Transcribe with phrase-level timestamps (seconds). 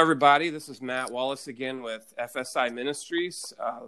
[0.00, 0.48] everybody.
[0.48, 3.52] This is Matt Wallace again with FSI Ministries.
[3.60, 3.80] Uh,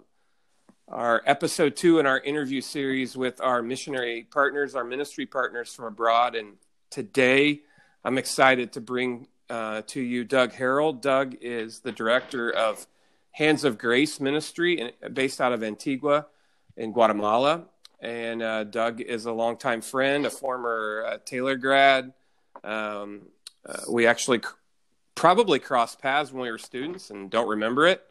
[0.87, 5.87] our episode two in our interview series with our missionary partners, our ministry partners from
[5.87, 6.35] abroad.
[6.35, 6.59] And
[6.91, 7.63] today
[8.05, 11.01] I'm excited to bring uh, to you Doug Harold.
[11.01, 12.87] Doug is the director of
[13.31, 16.27] Hands of Grace Ministry based out of Antigua
[16.77, 17.65] in Guatemala.
[18.01, 22.13] And uh, Doug is a longtime friend, a former uh, Taylor grad.
[22.63, 23.23] Um,
[23.67, 24.43] uh, we actually
[25.23, 28.05] probably crossed paths when we were students and don't remember it.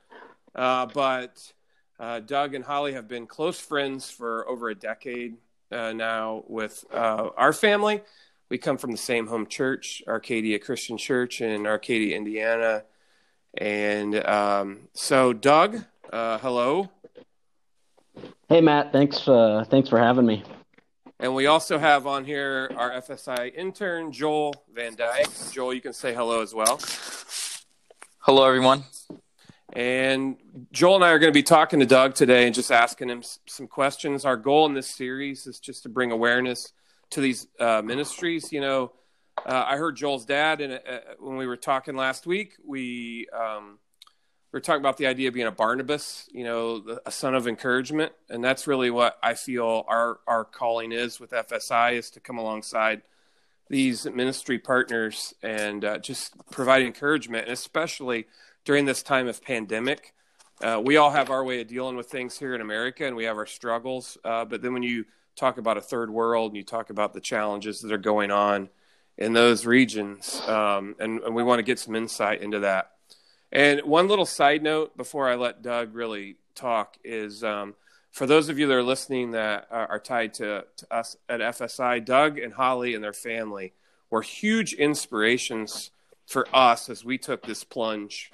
[0.56, 1.52] Uh, but
[2.00, 5.36] uh, Doug and Holly have been close friends for over a decade
[5.74, 8.00] uh, now with uh, our family.
[8.48, 12.84] We come from the same home church, Arcadia Christian Church in Arcadia, Indiana.
[13.58, 16.92] And um, so, Doug, uh, hello.
[18.48, 18.94] Hey, Matt.
[18.94, 19.28] Thanks.
[19.28, 20.46] Uh, thanks for having me.
[21.22, 25.30] And we also have on here our FSI intern, Joel Van Dyke.
[25.52, 26.80] Joel, you can say hello as well.
[28.18, 28.86] Hello, everyone.
[29.72, 30.38] And
[30.72, 33.22] Joel and I are going to be talking to Doug today and just asking him
[33.46, 34.26] some questions.
[34.26, 36.74] Our goal in this series is just to bring awareness
[37.12, 38.52] to these uh, ministries.
[38.52, 38.94] You know,
[39.46, 43.78] uh, I heard Joel's dad, and uh, when we were talking last week, we um,
[44.52, 46.28] we were talking about the idea of being a Barnabas.
[46.32, 50.92] You know, a son of encouragement, and that's really what I feel our our calling
[50.92, 53.02] is with FSI is to come alongside
[53.70, 58.28] these ministry partners and uh, just provide encouragement, and especially
[58.66, 60.14] during this time of pandemic.
[60.62, 63.24] Uh, we all have our way of dealing with things here in America, and we
[63.24, 64.18] have our struggles.
[64.24, 67.22] Uh, but then when you talk about a third world and you talk about the
[67.22, 68.70] challenges that are going on
[69.18, 72.92] in those regions, um, and, and we want to get some insight into that.
[73.52, 77.76] And one little side note before I let Doug really talk is um,
[78.12, 82.04] for those of you that are listening that are, tied to, to, us at FSI,
[82.04, 83.74] Doug and Holly and their family
[84.10, 85.92] were huge inspirations
[86.28, 88.32] for us as we took this plunge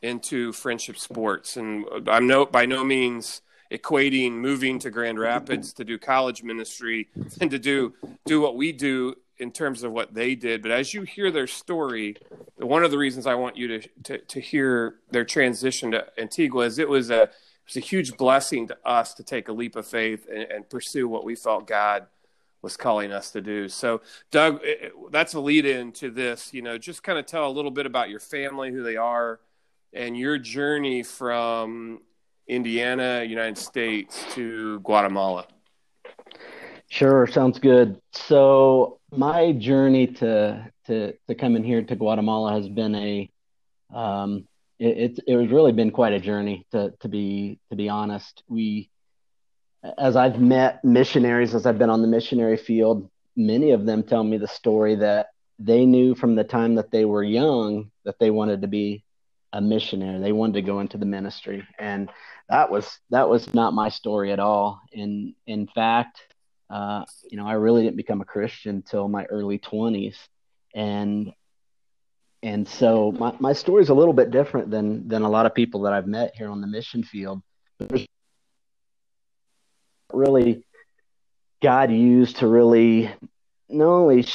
[0.00, 1.56] into friendship sports.
[1.56, 7.08] And I'm no by no means equating moving to Grand Rapids to do college ministry
[7.40, 7.94] and to do
[8.26, 10.62] do what we do in terms of what they did.
[10.62, 12.16] But as you hear their story,
[12.56, 16.64] one of the reasons I want you to to, to hear their transition to Antigua
[16.64, 17.30] is it was a it
[17.66, 21.08] was a huge blessing to us to take a leap of faith and, and pursue
[21.08, 22.06] what we felt God
[22.60, 23.68] was calling us to do.
[23.68, 24.60] So, Doug,
[25.10, 26.54] that's a lead in to this.
[26.54, 29.40] You know, just kind of tell a little bit about your family, who they are,
[29.92, 32.00] and your journey from
[32.46, 35.46] Indiana, United States to Guatemala.
[36.92, 37.98] Sure, sounds good.
[38.12, 43.30] So my journey to to to coming here to Guatemala has been a
[43.94, 44.46] um,
[44.78, 48.42] it, it was really been quite a journey to to be to be honest.
[48.46, 48.90] We
[49.96, 54.22] as I've met missionaries, as I've been on the missionary field, many of them tell
[54.22, 58.30] me the story that they knew from the time that they were young that they
[58.30, 59.02] wanted to be
[59.54, 60.20] a missionary.
[60.20, 62.10] They wanted to go into the ministry, and
[62.50, 64.82] that was that was not my story at all.
[64.92, 66.20] In in fact,
[66.72, 70.16] uh, you know, I really didn't become a Christian until my early twenties,
[70.74, 71.32] and
[72.42, 75.54] and so my my story is a little bit different than than a lot of
[75.54, 77.42] people that I've met here on the mission field.
[80.12, 80.64] Really
[81.62, 83.10] God used to really
[83.68, 84.26] not only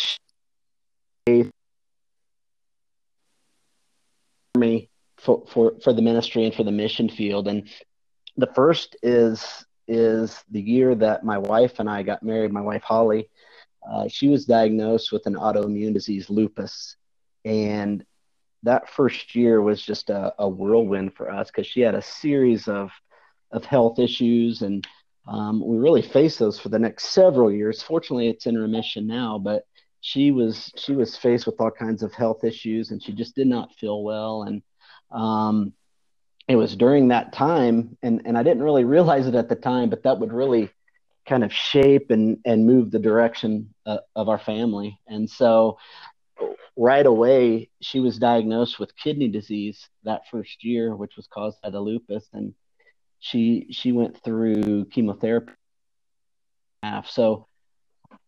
[4.57, 7.47] me for, for, for the ministry and for the mission field.
[7.47, 7.69] And
[8.35, 12.51] the first is is the year that my wife and I got married.
[12.51, 13.29] My wife Holly,
[13.89, 16.95] uh, she was diagnosed with an autoimmune disease, lupus,
[17.45, 18.05] and
[18.63, 22.67] that first year was just a, a whirlwind for us because she had a series
[22.67, 22.91] of
[23.51, 24.85] of health issues, and
[25.27, 27.81] um, we really faced those for the next several years.
[27.81, 29.63] Fortunately, it's in remission now, but
[30.01, 33.47] she was she was faced with all kinds of health issues, and she just did
[33.47, 34.61] not feel well, and
[35.11, 35.73] um,
[36.47, 39.89] it was during that time, and, and I didn't really realize it at the time,
[39.89, 40.69] but that would really
[41.27, 44.97] kind of shape and, and move the direction uh, of our family.
[45.07, 45.77] And so
[46.77, 51.69] right away, she was diagnosed with kidney disease that first year, which was caused by
[51.69, 52.25] the lupus.
[52.31, 52.53] And
[53.19, 55.51] she, she went through chemotherapy.
[57.07, 57.47] So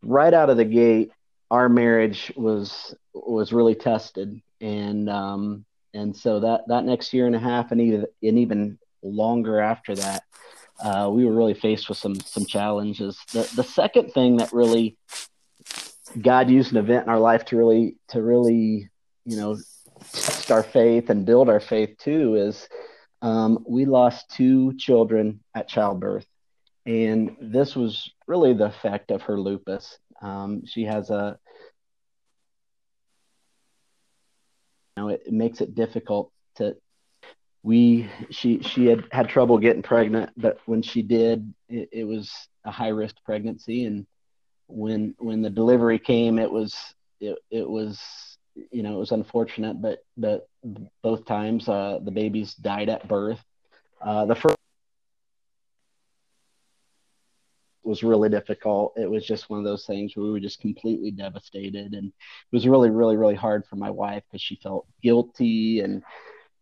[0.03, 1.11] right out of the gate,
[1.49, 4.41] our marriage was, was really tested.
[4.59, 8.77] And, um, and so that that next year and a half and even and even
[9.01, 10.23] longer after that
[10.83, 13.19] uh, we were really faced with some some challenges.
[13.31, 14.97] The the second thing that really
[16.21, 18.89] god used an event in our life to really to really
[19.25, 19.55] you know
[20.11, 22.67] test our faith and build our faith too is
[23.21, 26.25] um, we lost two children at childbirth.
[26.85, 29.97] And this was really the effect of her lupus.
[30.21, 31.37] Um, she has a
[34.99, 36.75] know, it, it makes it difficult to
[37.63, 42.31] we she she had had trouble getting pregnant, but when she did, it, it was
[42.65, 44.05] a high risk pregnancy, and
[44.67, 46.75] when when the delivery came, it was
[47.19, 47.99] it, it was
[48.71, 50.47] you know it was unfortunate, but but
[51.01, 53.39] both times uh, the babies died at birth.
[54.01, 54.58] Uh, the first
[57.89, 58.93] was really difficult.
[58.95, 62.13] It was just one of those things where we were just completely devastated, and it
[62.51, 66.03] was really, really, really hard for my wife because she felt guilty and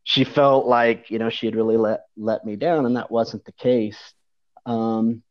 [0.05, 3.43] she felt like you know she had really let let me down, and that wasn't
[3.43, 3.99] the case.
[4.65, 5.21] Um,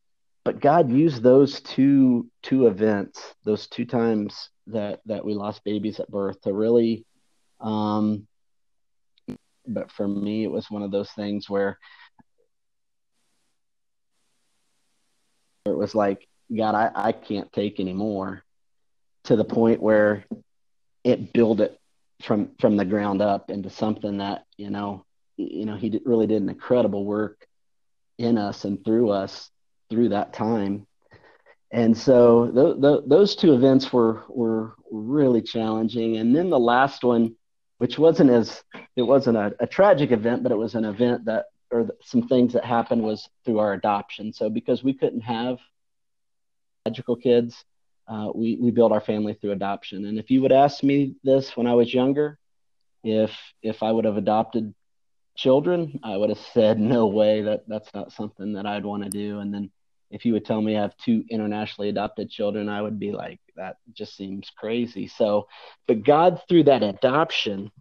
[0.44, 5.98] but God used those two two events, those two times that that we lost babies
[5.98, 7.06] at birth, to really.
[7.58, 8.26] Um,
[9.66, 11.78] but for me, it was one of those things where
[15.66, 18.42] it was like, God, I, I can't take anymore
[19.24, 20.24] to the point where
[21.04, 21.78] it built it
[22.22, 25.04] from from the ground up into something that you know
[25.36, 27.46] you know he really did an incredible work
[28.18, 29.50] in us and through us
[29.90, 30.86] through that time.
[31.72, 36.16] And so th- th- those two events were were really challenging.
[36.16, 37.34] And then the last one
[37.78, 38.62] which wasn't as
[38.96, 42.52] it wasn't a, a tragic event but it was an event that or some things
[42.52, 45.58] that happened was through our adoption so because we couldn't have
[46.84, 47.64] magical kids
[48.08, 50.06] uh, we we built our family through adoption.
[50.06, 52.38] And if you would ask me this when I was younger,
[53.02, 53.32] if
[53.62, 54.74] if I would have adopted
[55.36, 59.10] children, I would have said no way that that's not something that I'd want to
[59.10, 59.40] do.
[59.40, 59.70] And then
[60.10, 63.40] if you would tell me I have two internationally adopted children, I would be like
[63.56, 65.08] that just seems crazy.
[65.08, 65.48] So,
[65.88, 67.72] but God through that adoption,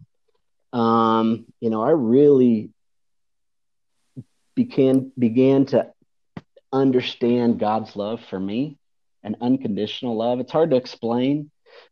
[0.72, 2.70] um, you know, I really
[4.56, 5.92] began began to
[6.72, 8.78] understand God's love for me
[9.22, 10.40] and unconditional love.
[10.40, 11.50] It's hard to explain,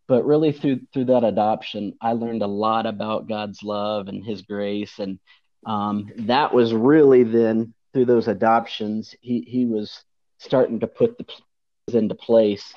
[0.08, 4.42] but really through through that adoption, I learned a lot about God's love and His
[4.42, 5.20] grace, and
[5.64, 10.02] um, that was really then through those adoptions, he he was
[10.38, 11.24] starting to put the
[11.96, 12.74] into place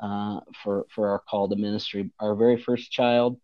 [0.00, 2.10] uh, for for our call to ministry.
[2.20, 3.40] Our very first child,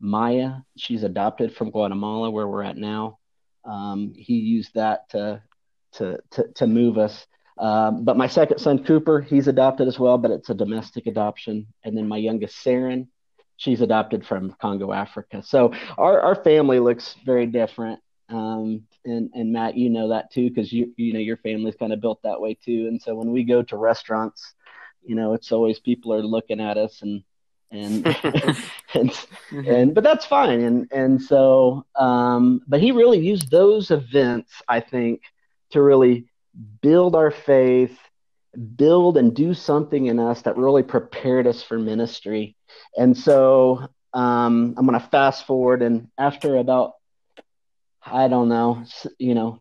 [0.00, 3.18] Maya, she's adopted from Guatemala, where we're at now.
[3.64, 5.42] Um, he used that to
[5.92, 7.26] to to, to move us
[7.58, 11.66] um, but my second son, Cooper, he's adopted as well, but it's a domestic adoption.
[11.84, 13.08] And then my youngest, Saren,
[13.56, 15.42] she's adopted from Congo, Africa.
[15.42, 18.00] So our, our family looks very different.
[18.28, 21.92] Um, and, and Matt, you know that too, because you, you know, your family's kind
[21.92, 22.86] of built that way too.
[22.88, 24.54] And so when we go to restaurants,
[25.02, 27.22] you know, it's always people are looking at us and,
[27.70, 28.06] and,
[28.94, 29.68] and, mm-hmm.
[29.68, 30.60] and, but that's fine.
[30.60, 35.22] And, and so, um, but he really used those events, I think,
[35.70, 36.26] to really
[36.80, 37.96] build our faith,
[38.76, 42.56] build and do something in us that really prepared us for ministry.
[42.96, 46.94] And so um, I'm going to fast forward, and after about
[48.10, 48.84] I don't know,
[49.18, 49.60] you know,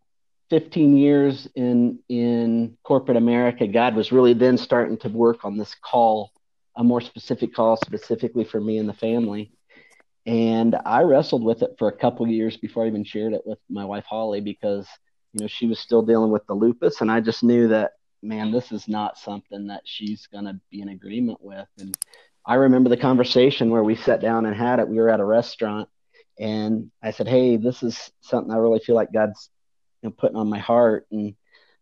[0.50, 5.75] 15 years in in corporate America, God was really then starting to work on this
[5.75, 6.31] call,
[6.77, 9.51] a more specific call specifically for me and the family.
[10.25, 13.59] And I wrestled with it for a couple years before I even shared it with
[13.69, 14.88] my wife Holly because
[15.33, 17.91] you know, she was still dealing with the lupus, and I just knew that,
[18.21, 21.68] man, this is not something that she's going to be in agreement with.
[21.78, 21.97] And
[22.45, 24.87] I remember the conversation where we sat down and had it.
[24.87, 25.90] We were at a restaurant,
[26.40, 29.49] and I said, "Hey, this is something I really feel like God's
[30.01, 31.35] you know, putting on my heart." And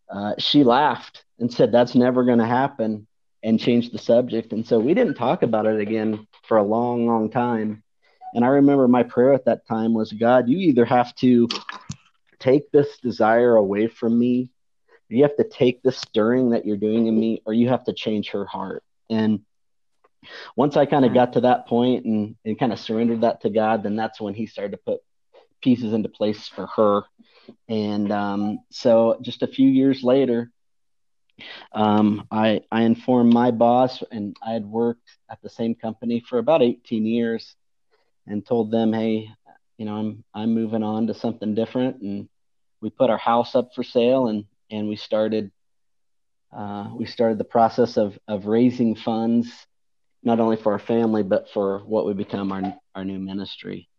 [0.10, 3.08] uh, she laughed and said, "That's never going to happen,"
[3.46, 4.52] and changed the subject.
[4.54, 7.84] And so we didn't talk about it again for a long, long time.
[8.34, 11.48] And I remember my prayer at that time was, God, you either have to
[12.40, 14.50] take this desire away from me.
[15.10, 17.94] You have to take this stirring that you're doing in me, or you have to
[17.94, 18.84] change her heart.
[19.12, 19.42] And
[20.56, 23.52] once I kind of got to that point and, and kind of surrendered that to
[23.52, 25.02] God, then that's when He started to put
[25.62, 27.04] pieces into place for her.
[27.70, 30.52] And um, so just a few years later,
[31.72, 36.40] um, I, I informed my boss, and I had worked at the same company for
[36.40, 37.56] about 18 years,
[38.28, 39.30] and told them, hey,
[39.78, 42.30] you know, I'm I'm moving on to something different, and
[42.82, 45.52] we put our house up for sale and and we started
[46.56, 49.50] uh, we started the process of of raising funds
[50.24, 53.90] not only for our family but for what would become our our new ministry.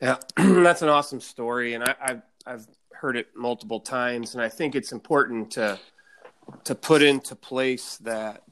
[0.00, 2.66] Yeah, that's an awesome story, and I, I've I've
[3.02, 5.78] heard it multiple times, and I think it's important to
[6.64, 8.44] to put into place that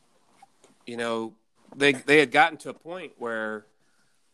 [0.86, 1.32] you know
[1.74, 3.64] they they had gotten to a point where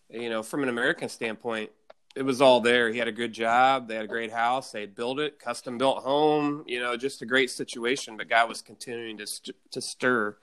[0.08, 1.70] you know from an American standpoint
[2.14, 2.90] it was all there.
[2.90, 3.88] He had a good job.
[3.88, 4.72] They had a great house.
[4.72, 6.64] They built it, custom built home.
[6.66, 8.16] You know, just a great situation.
[8.16, 10.34] But God was continuing to st- to stir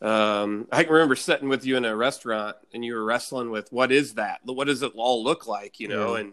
[0.00, 3.72] Um, I can remember sitting with you in a restaurant and you were wrestling with
[3.72, 4.38] what is that?
[4.44, 5.80] What does it all look like?
[5.80, 6.20] You know, yeah.
[6.20, 6.32] and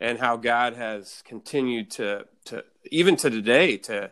[0.00, 4.10] and how God has continued to to even to today to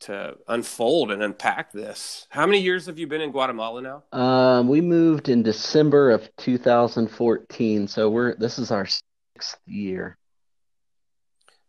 [0.00, 2.26] to unfold and unpack this.
[2.28, 4.18] How many years have you been in Guatemala now?
[4.18, 10.18] Um, we moved in December of 2014, so we're this is our sixth year.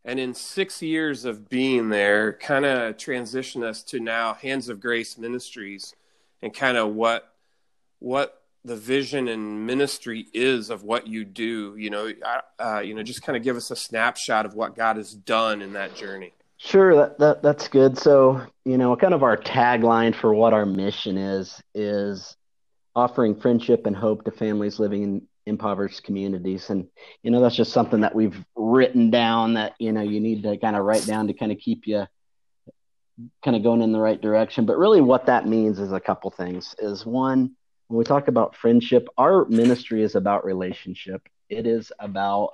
[0.03, 4.79] And in six years of being there, kind of transition us to now Hands of
[4.79, 5.95] Grace Ministries,
[6.41, 7.34] and kind of what
[8.00, 11.75] what the vision and ministry is of what you do.
[11.77, 12.12] You know,
[12.60, 15.62] uh, you know, just kind of give us a snapshot of what God has done
[15.62, 16.34] in that journey.
[16.57, 17.98] Sure, that, that that's good.
[17.98, 22.36] So, you know, kind of our tagline for what our mission is is
[22.95, 26.69] offering friendship and hope to families living in impoverished communities.
[26.69, 26.88] And
[27.22, 30.57] you know, that's just something that we've written down that you know you need to
[30.57, 32.07] kind of write down to kind of keep you
[33.43, 34.65] kind of going in the right direction.
[34.65, 36.75] But really, what that means is a couple things.
[36.79, 37.51] Is one,
[37.88, 41.22] when we talk about friendship, our ministry is about relationship.
[41.50, 42.51] It is about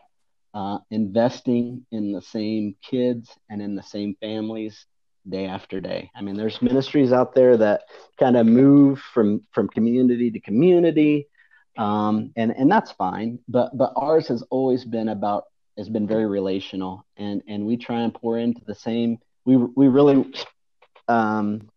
[0.53, 4.85] uh, investing in the same kids and in the same families
[5.29, 6.11] day after day.
[6.15, 7.83] I mean, there's ministries out there that
[8.19, 11.27] kind of move from from community to community,
[11.77, 13.39] um, and and that's fine.
[13.47, 15.45] But but ours has always been about
[15.77, 19.19] has been very relational, and and we try and pour into the same.
[19.45, 20.33] We we really
[21.07, 21.70] um,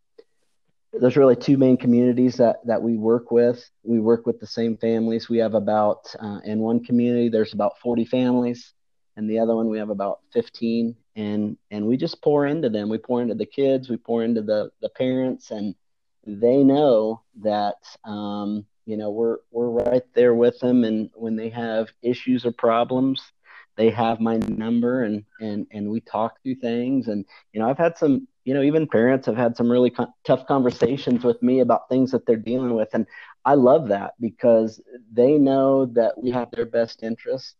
[1.00, 3.68] there's really two main communities that that we work with.
[3.82, 5.28] We work with the same families.
[5.28, 8.72] We have about uh, in one community there's about 40 families,
[9.16, 10.96] and the other one we have about 15.
[11.16, 12.88] And and we just pour into them.
[12.88, 13.88] We pour into the kids.
[13.88, 15.74] We pour into the the parents, and
[16.26, 20.84] they know that um, you know we're we're right there with them.
[20.84, 23.22] And when they have issues or problems,
[23.76, 27.08] they have my number, and and and we talk through things.
[27.08, 30.12] And you know I've had some you know, even parents have had some really co-
[30.24, 32.88] tough conversations with me about things that they're dealing with.
[32.92, 33.06] And
[33.44, 34.80] I love that because
[35.12, 37.56] they know that we have their best interest.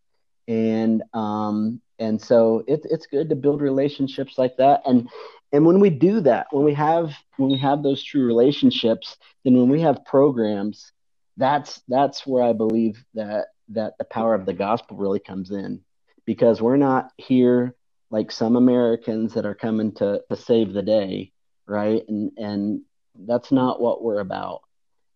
[0.47, 4.83] And, um, and so it's, it's good to build relationships like that.
[4.85, 5.09] And,
[5.53, 9.57] and when we do that, when we have, when we have those true relationships, then
[9.57, 10.93] when we have programs,
[11.39, 15.81] that's, that's where I believe that, that the power of the gospel really comes in
[16.27, 17.75] because we're not here
[18.15, 21.33] like some Americans that are coming to, to save the day,
[21.67, 22.03] right?
[22.07, 22.83] And and
[23.27, 24.61] that's not what we're about.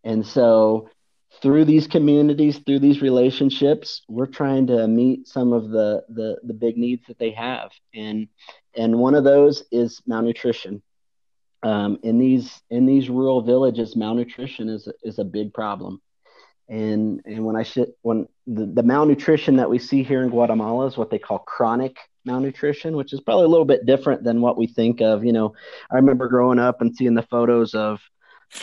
[0.03, 0.91] And so
[1.41, 6.55] through these communities, through these relationships, we're trying to meet some of the, the the
[6.55, 7.71] big needs that they have.
[7.95, 8.27] And
[8.77, 10.83] and one of those is malnutrition.
[11.63, 16.03] Um, in these in these rural villages, malnutrition is is a big problem.
[16.69, 20.87] And and when I should when the, the malnutrition that we see here in Guatemala
[20.87, 24.59] is what they call chronic malnutrition, which is probably a little bit different than what
[24.59, 25.25] we think of.
[25.25, 25.55] You know,
[25.91, 28.01] I remember growing up and seeing the photos of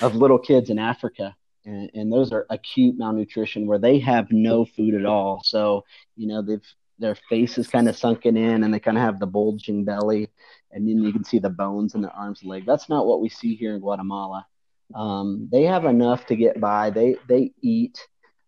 [0.01, 1.35] of little kids in Africa,
[1.65, 5.41] and, and those are acute malnutrition where they have no food at all.
[5.43, 5.83] So
[6.15, 6.61] you know they've
[6.99, 10.29] their face is kind of sunken in and they kind of have the bulging belly
[10.71, 13.21] and then you can see the bones in their arms and legs that's not what
[13.21, 14.45] we see here in guatemala
[14.93, 17.99] um, they have enough to get by they they eat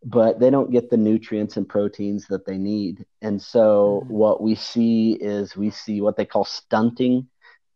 [0.03, 3.06] but they don't get the nutrients and proteins that they need.
[3.22, 4.13] And so mm-hmm.
[4.13, 7.27] what we see is we see what they call stunting.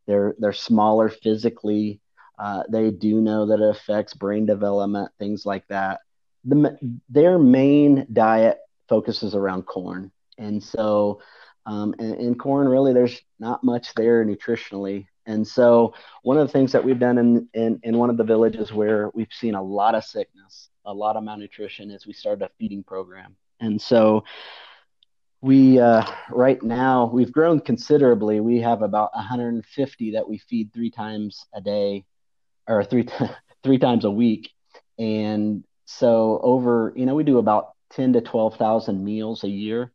[0.08, 2.00] They're they're smaller physically.
[2.40, 6.00] Uh, they do know that it affects brain development, things like that.
[6.46, 6.76] The,
[7.08, 8.58] their main diet
[8.90, 11.22] focuses around corn, and so
[11.66, 15.08] um, and, and corn really there's not much there nutritionally.
[15.26, 18.24] And so one of the things that we've done in, in, in one of the
[18.24, 22.44] villages where we've seen a lot of sickness a lot of malnutrition is we started
[22.44, 23.36] a feeding program.
[23.60, 24.24] And so
[25.42, 28.40] we uh, right now we've grown considerably.
[28.40, 32.06] We have about 150 that we feed three times a day,
[32.68, 33.08] or three
[33.64, 34.52] three times a week,
[35.00, 39.92] and so over you know we do about 10 to 12,000 meals a year,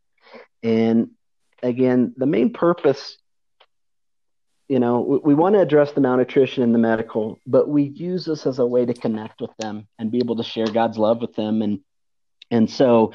[0.65, 1.11] and
[1.63, 3.17] again the main purpose
[4.69, 8.25] you know, we, we want to address the malnutrition and the medical, but we use
[8.25, 11.21] this as a way to connect with them and be able to share God's love
[11.21, 11.63] with them.
[11.63, 11.81] And
[12.51, 13.13] and so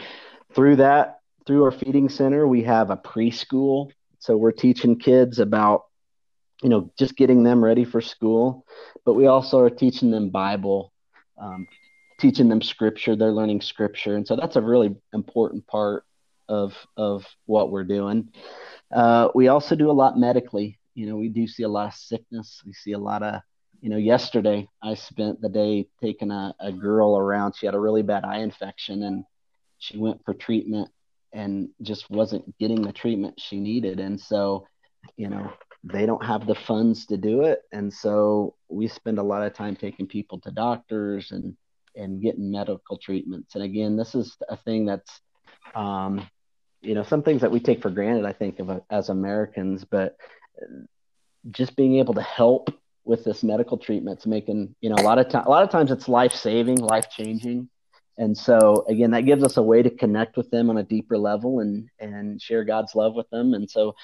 [0.54, 3.92] through that, through our feeding center, we have a preschool.
[4.20, 5.86] So we're teaching kids about,
[6.62, 8.66] you know, just getting them ready for school,
[9.06, 10.94] but we also are teaching them Bible,
[11.38, 11.68] um,
[12.20, 13.16] teaching them scripture.
[13.16, 16.06] They're learning scripture, and so that's a really important part
[16.48, 18.30] of of what we're doing.
[18.94, 21.94] Uh, we also do a lot medically you know, we do see a lot of
[21.94, 22.62] sickness.
[22.66, 23.42] We see a lot of,
[23.82, 27.56] you know, yesterday I spent the day taking a, a girl around.
[27.56, 29.24] She had a really bad eye infection and
[29.80, 30.90] she went for treatment
[31.34, 34.00] and just wasn't getting the treatment she needed.
[34.00, 34.68] And so,
[35.18, 35.52] you know,
[35.84, 39.56] they don't have the funds to do it, and so we spend a lot of
[39.56, 41.58] time taking people to doctors and
[41.96, 43.56] and getting medical treatments.
[43.56, 45.22] And again, this is a thing that's
[45.74, 46.30] um,
[46.82, 50.18] you know some things that we take for granted i think of as americans but
[51.50, 52.70] just being able to help
[53.04, 55.70] with this medical treatment treatment's making you know a lot of time a lot of
[55.70, 57.70] times it's life saving life changing.
[58.18, 61.18] And so again that gives us a way to connect with them on a deeper
[61.18, 63.54] level and and share god's love with them.
[63.54, 63.96] And so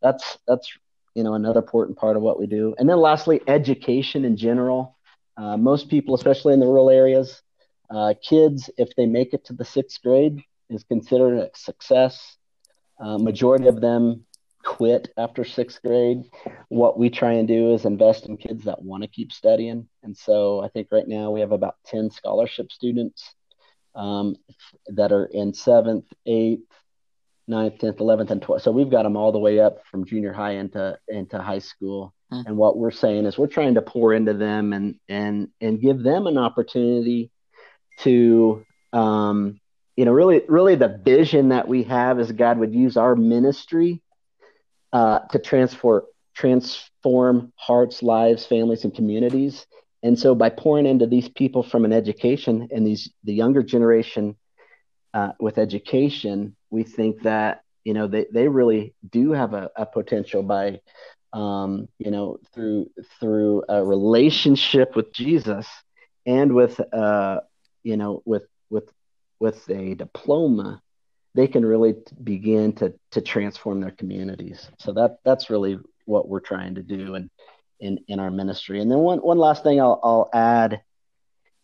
[0.00, 0.70] that's that's
[1.14, 2.74] you know another important part of what we do.
[2.78, 4.96] And then lastly education in general.
[5.38, 7.42] Uh, most people especially in the rural areas
[7.90, 12.36] uh, kids if they make it to the sixth grade is considered a success.
[12.98, 14.24] Uh, majority of them
[14.66, 16.24] quit after sixth grade.
[16.68, 19.88] What we try and do is invest in kids that want to keep studying.
[20.02, 23.34] And so I think right now we have about 10 scholarship students
[23.94, 24.36] um,
[24.88, 26.68] that are in seventh, eighth,
[27.46, 28.62] ninth, 10th, 11th, and 12th.
[28.62, 32.12] So we've got them all the way up from junior high into, into high school.
[32.30, 32.42] Hmm.
[32.46, 36.02] And what we're saying is we're trying to pour into them and, and, and give
[36.02, 37.30] them an opportunity
[38.00, 39.60] to um,
[39.96, 44.02] you know, really, really the vision that we have is God would use our ministry
[44.92, 46.02] uh, to transform
[46.34, 49.66] transform hearts, lives, families, and communities.
[50.02, 54.36] And so, by pouring into these people from an education and these the younger generation
[55.14, 59.86] uh, with education, we think that you know they, they really do have a, a
[59.86, 60.80] potential by
[61.32, 65.66] um, you know through through a relationship with Jesus
[66.26, 67.40] and with uh,
[67.82, 68.90] you know with with
[69.40, 70.82] with a diploma,
[71.36, 74.68] they can really begin to to transform their communities.
[74.78, 77.30] So that that's really what we're trying to do in
[77.78, 78.80] in, in our ministry.
[78.80, 80.82] And then one one last thing I'll I'll add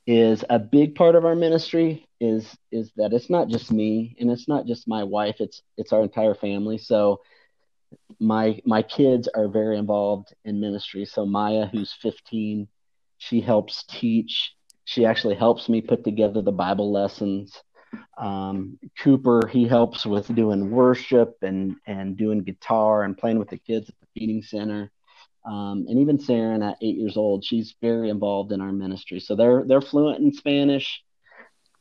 [0.07, 4.31] is a big part of our ministry is is that it's not just me and
[4.31, 7.21] it's not just my wife it's it's our entire family so
[8.19, 12.67] my my kids are very involved in ministry so maya who's 15
[13.19, 17.63] she helps teach she actually helps me put together the Bible lessons.
[18.17, 23.59] Um, Cooper, he helps with doing worship and, and doing guitar and playing with the
[23.59, 24.91] kids at the feeding center.
[25.45, 29.19] Um, and even Sarah, at eight years old, she's very involved in our ministry.
[29.19, 31.03] So they're they're fluent in Spanish.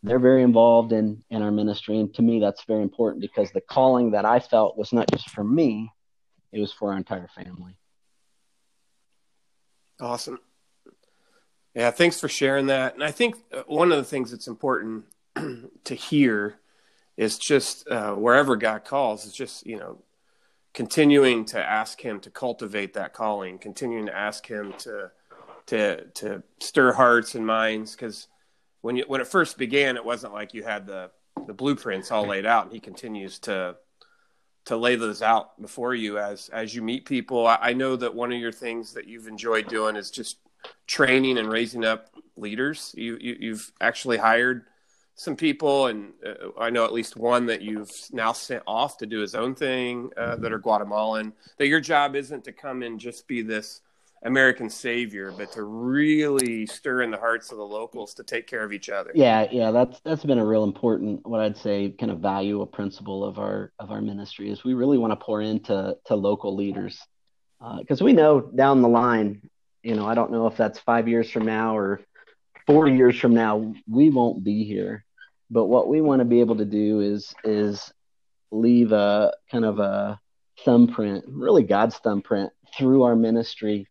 [0.04, 3.62] They're very involved in in our ministry, and to me, that's very important because the
[3.62, 5.91] calling that I felt was not just for me;
[6.52, 7.78] it was for our entire family.
[10.00, 10.39] Awesome.
[11.76, 12.95] Yeah, thanks for sharing that.
[12.95, 15.06] And I think uh, one of the things that's important
[15.83, 16.59] to hear
[17.17, 19.99] is just uh, wherever God calls, is just, you know,
[20.73, 25.11] continuing to ask Him to cultivate that calling, continuing to ask Him to,
[25.67, 27.95] to, to stir hearts and minds.
[27.95, 28.27] Because
[28.81, 31.11] when you, when it first began, it wasn't like you had the,
[31.45, 33.75] the blueprints all laid out, and He continues to,
[34.65, 37.47] to lay those out before you as as you meet people.
[37.47, 40.37] I, I know that one of your things that you've enjoyed doing is just
[40.87, 42.93] training and raising up leaders.
[42.95, 44.65] You, you have actually hired
[45.15, 49.06] some people, and uh, I know at least one that you've now sent off to
[49.06, 51.34] do his own thing uh, that are Guatemalan.
[51.58, 53.82] That your job isn't to come and just be this
[54.24, 58.63] American savior, but to really stir in the hearts of the locals to take care
[58.63, 59.12] of each other.
[59.13, 62.65] Yeah, yeah, that's that's been a real important, what I'd say, kind of value, a
[62.65, 66.56] principle of our of our ministry is we really want to pour into to local
[66.56, 67.00] leaders
[67.80, 69.41] because uh, we know down the line
[69.84, 72.02] you know, I don't know if that's five years from now or
[72.67, 75.06] 40 years from now, we won't be here.
[75.50, 77.91] But what we want to be able to do is is
[78.52, 80.19] leave a kind of a
[80.63, 83.88] thumbprint, really God's thumbprint through our ministry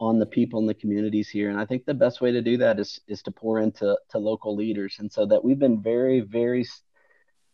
[0.00, 1.50] on the people in the communities here.
[1.50, 4.18] And I think the best way to do that is is to pour into to
[4.18, 4.96] local leaders.
[4.98, 6.66] And so that we've been very, very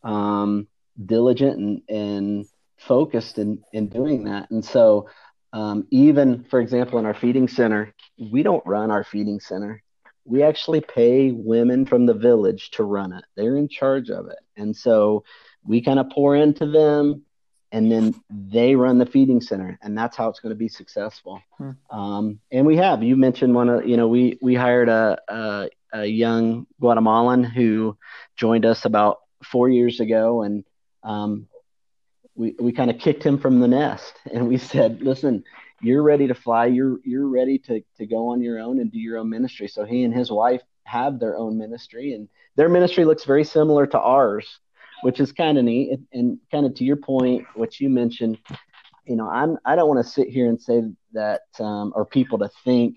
[0.02, 0.66] um,
[1.04, 2.46] diligent and, and
[2.78, 4.50] focused in, in doing that.
[4.50, 5.08] And so
[5.52, 9.82] um, even, for example, in our feeding center, we don't run our feeding center.
[10.24, 13.24] We actually pay women from the village to run it.
[13.36, 14.38] They're in charge of it.
[14.56, 15.24] And so
[15.64, 17.24] we kind of pour into them
[17.72, 21.40] and then they run the feeding center and that's how it's going to be successful
[21.56, 21.70] hmm.
[21.90, 25.68] um, and we have you mentioned one of you know we we hired a, a,
[25.92, 27.96] a young guatemalan who
[28.36, 30.64] joined us about four years ago and
[31.04, 31.46] um,
[32.40, 35.44] we, we kind of kicked him from the nest and we said, listen,
[35.80, 36.66] you're ready to fly.
[36.66, 39.68] You're, you're ready to, to go on your own and do your own ministry.
[39.68, 43.86] So he and his wife have their own ministry and their ministry looks very similar
[43.86, 44.60] to ours,
[45.02, 45.92] which is kind of neat.
[45.92, 48.38] And, and kind of to your point, what you mentioned,
[49.06, 52.38] you know, I'm, I don't want to sit here and say that, um, or people
[52.38, 52.96] to think,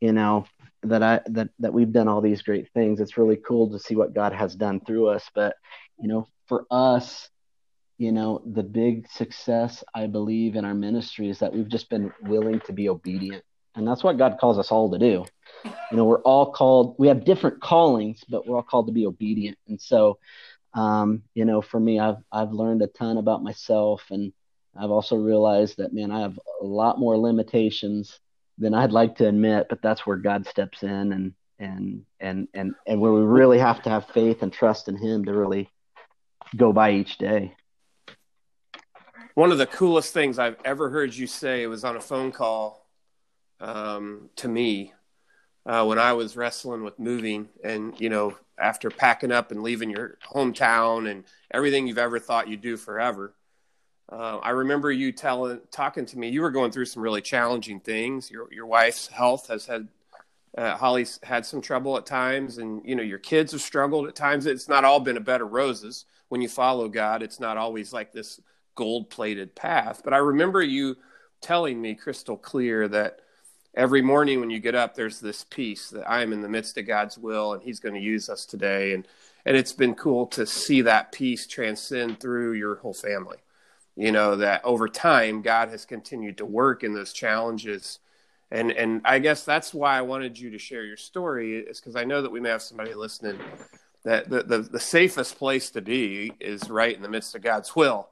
[0.00, 0.46] you know,
[0.82, 3.00] that I, that, that we've done all these great things.
[3.00, 5.28] It's really cool to see what God has done through us.
[5.34, 5.56] But,
[5.98, 7.28] you know, for us,
[7.98, 12.12] you know, the big success I believe in our ministry is that we've just been
[12.22, 13.42] willing to be obedient.
[13.74, 15.24] And that's what God calls us all to do.
[15.64, 19.06] You know, we're all called, we have different callings, but we're all called to be
[19.06, 19.58] obedient.
[19.68, 20.18] And so,
[20.74, 24.32] um, you know, for me, I've, I've learned a ton about myself and
[24.78, 28.18] I've also realized that, man, I have a lot more limitations
[28.58, 32.74] than I'd like to admit, but that's where God steps in and, and, and, and,
[32.86, 35.70] and where we really have to have faith and trust in him to really
[36.54, 37.54] go by each day.
[39.36, 42.88] One of the coolest things I've ever heard you say was on a phone call
[43.60, 44.94] um, to me
[45.66, 49.90] uh, when I was wrestling with moving, and you know, after packing up and leaving
[49.90, 53.34] your hometown and everything you've ever thought you'd do forever.
[54.10, 56.30] Uh, I remember you telling, talking to me.
[56.30, 58.30] You were going through some really challenging things.
[58.30, 59.88] Your your wife's health has had,
[60.56, 64.14] uh, Holly's had some trouble at times, and you know your kids have struggled at
[64.14, 64.46] times.
[64.46, 66.06] It's not all been a bed of roses.
[66.30, 68.40] When you follow God, it's not always like this
[68.76, 70.02] gold plated path.
[70.04, 70.96] But I remember you
[71.40, 73.20] telling me crystal clear that
[73.74, 76.78] every morning when you get up, there's this peace that I am in the midst
[76.78, 78.94] of God's will and He's going to use us today.
[78.94, 79.06] And,
[79.44, 83.38] and it's been cool to see that peace transcend through your whole family.
[83.96, 87.98] You know, that over time, God has continued to work in those challenges.
[88.50, 91.96] And, and I guess that's why I wanted you to share your story, is because
[91.96, 93.38] I know that we may have somebody listening
[94.06, 97.74] that the, the, the safest place to be is right in the midst of God's
[97.74, 98.08] will,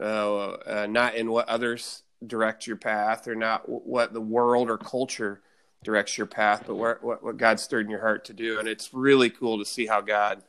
[0.00, 4.78] uh, uh, not in what others direct your path or not what the world or
[4.78, 5.42] culture
[5.82, 8.58] directs your path, but what, what God stirred in your heart to do.
[8.58, 10.42] And it's really cool to see how God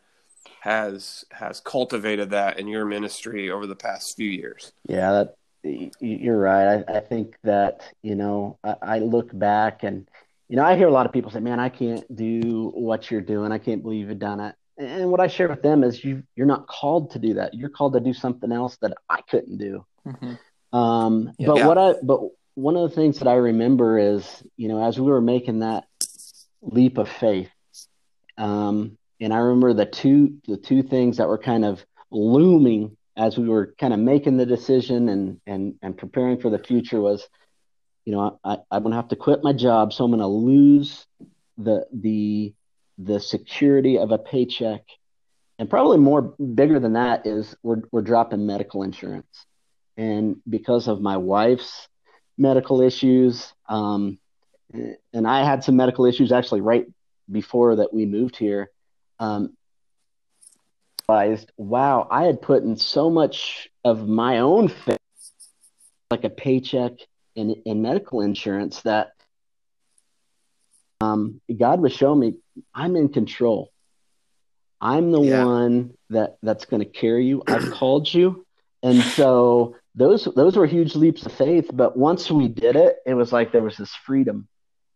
[0.62, 4.73] has has cultivated that in your ministry over the past few years.
[4.88, 5.36] Yeah, that,
[5.99, 6.84] you're right.
[6.88, 10.08] I, I, think that you know I, I, look back and
[10.47, 13.21] you know I hear a lot of people say, "Man, I can't do what you're
[13.21, 13.51] doing.
[13.51, 16.47] I can't believe you've done it." And what I share with them is you you're
[16.47, 17.53] not called to do that.
[17.53, 19.85] You're called to do something else that I couldn't do.
[20.05, 20.77] Mm-hmm.
[20.77, 21.47] Um, yeah.
[21.47, 22.19] But what I but
[22.55, 25.85] one of the things that I remember is you know as we were making that
[26.61, 27.49] leap of faith,
[28.38, 33.38] um, and I remember the two the two things that were kind of looming as
[33.38, 37.27] we were kind of making the decision and and and preparing for the future was,
[38.03, 41.05] you know, I, I'm gonna have to quit my job, so I'm gonna lose
[41.57, 42.53] the the
[42.97, 44.81] the security of a paycheck,
[45.60, 49.45] and probably more bigger than that is we're we're dropping medical insurance
[49.97, 51.88] and because of my wife's
[52.38, 54.19] medical issues, um,
[55.13, 56.86] and I had some medical issues actually right
[57.31, 58.71] before that we moved here.
[59.19, 59.55] Um,
[61.08, 64.73] realized, wow, I had put in so much of my own
[66.12, 66.93] like a paycheck
[67.36, 69.13] in, in medical insurance, that
[71.05, 72.33] um, God was showing me
[72.73, 73.71] I'm in control.
[74.81, 75.43] I'm the yeah.
[75.43, 77.43] one that that's going to carry you.
[77.47, 78.45] I've called you,
[78.83, 83.13] and so those those were huge leaps of faith but once we did it it
[83.13, 84.47] was like there was this freedom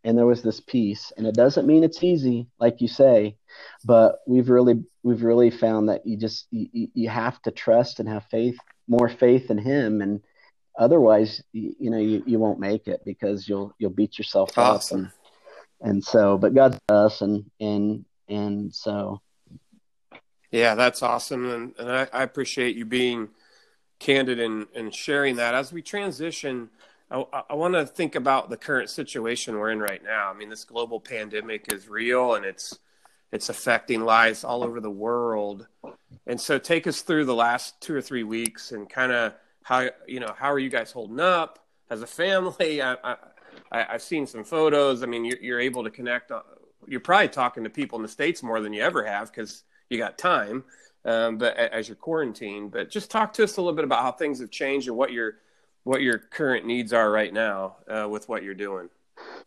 [0.03, 3.35] and there was this peace and it doesn't mean it's easy like you say
[3.85, 8.07] but we've really we've really found that you just you, you have to trust and
[8.07, 10.21] have faith more faith in him and
[10.77, 14.99] otherwise you, you know you, you won't make it because you'll you'll beat yourself awesome.
[14.99, 15.11] up and
[15.81, 19.21] and so but god's us and and and so
[20.51, 23.29] yeah that's awesome and, and I, I appreciate you being
[23.99, 25.53] candid and in sharing that.
[25.53, 26.69] As we transition,
[27.11, 30.29] I, I want to think about the current situation we're in right now.
[30.29, 32.79] I mean, this global pandemic is real and it's
[33.31, 35.67] it's affecting lives all over the world.
[36.25, 39.89] And so, take us through the last two or three weeks and kind of how
[40.07, 42.81] you know how are you guys holding up as a family?
[42.81, 43.15] I, I,
[43.71, 45.03] I've seen some photos.
[45.03, 46.31] I mean, you're, you're able to connect.
[46.87, 49.97] You're probably talking to people in the states more than you ever have because you
[49.97, 50.63] got time
[51.05, 52.71] um, but as you're quarantined.
[52.71, 55.11] But just talk to us a little bit about how things have changed and what
[55.11, 55.37] your
[55.83, 58.89] what your current needs are right now uh, with what you're doing.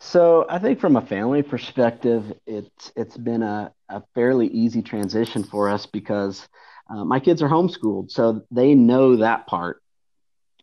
[0.01, 5.44] So I think from a family perspective, it's it's been a, a fairly easy transition
[5.44, 6.48] for us because
[6.90, 9.83] uh, my kids are homeschooled, so they know that part.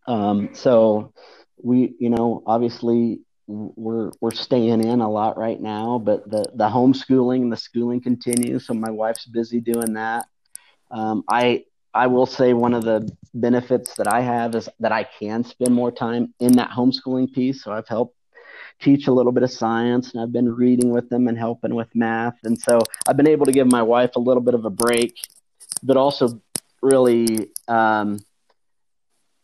[0.07, 1.13] Um, so
[1.61, 6.69] we, you know, obviously we're we're staying in a lot right now, but the the
[6.69, 8.67] homeschooling, and the schooling continues.
[8.67, 10.27] So my wife's busy doing that.
[10.91, 15.03] Um, I I will say one of the benefits that I have is that I
[15.03, 17.63] can spend more time in that homeschooling piece.
[17.63, 18.15] So I've helped
[18.79, 21.89] teach a little bit of science and I've been reading with them and helping with
[21.95, 22.37] math.
[22.43, 25.17] And so I've been able to give my wife a little bit of a break,
[25.81, 26.39] but also
[26.81, 28.19] really, um,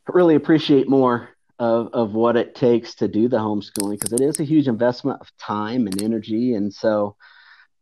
[0.08, 4.40] really appreciate more of, of what it takes to do the homeschooling because it is
[4.40, 6.54] a huge investment of time and energy.
[6.54, 7.16] And so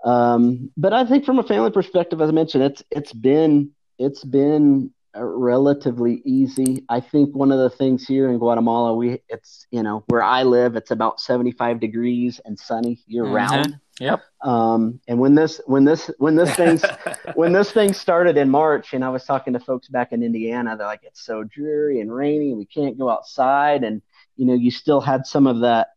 [0.03, 4.23] um, but I think from a family perspective, as I mentioned, it's it's been it's
[4.23, 6.83] been relatively easy.
[6.89, 10.43] I think one of the things here in Guatemala, we it's you know where I
[10.43, 13.33] live, it's about 75 degrees and sunny year mm-hmm.
[13.33, 13.79] round.
[13.99, 14.23] Yep.
[14.41, 16.79] Um, and when this when this when this thing
[17.36, 20.75] when this thing started in March, and I was talking to folks back in Indiana,
[20.75, 24.01] they're like, it's so dreary and rainy, we can't go outside, and
[24.36, 25.89] you know, you still had some of that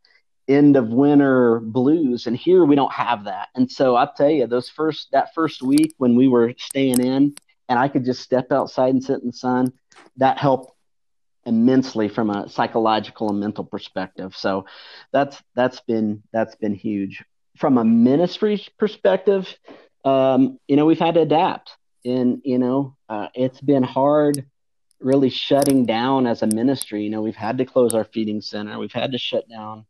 [0.46, 3.48] end of winter blues, and here we don't have that.
[3.54, 7.34] And so I'll tell you, those first that first week when we were staying in,
[7.68, 9.72] and I could just step outside and sit in the sun,
[10.18, 10.72] that helped
[11.46, 14.36] immensely from a psychological and mental perspective.
[14.36, 14.66] So
[15.12, 17.24] that's that's been that's been huge
[17.56, 19.54] from a ministry perspective,
[20.04, 21.72] um, you know, we've had to adapt.
[22.04, 24.46] And, you know, uh, it's been hard
[25.00, 27.02] really shutting down as a ministry.
[27.02, 29.86] You know, we've had to close our feeding center, we've had to shut down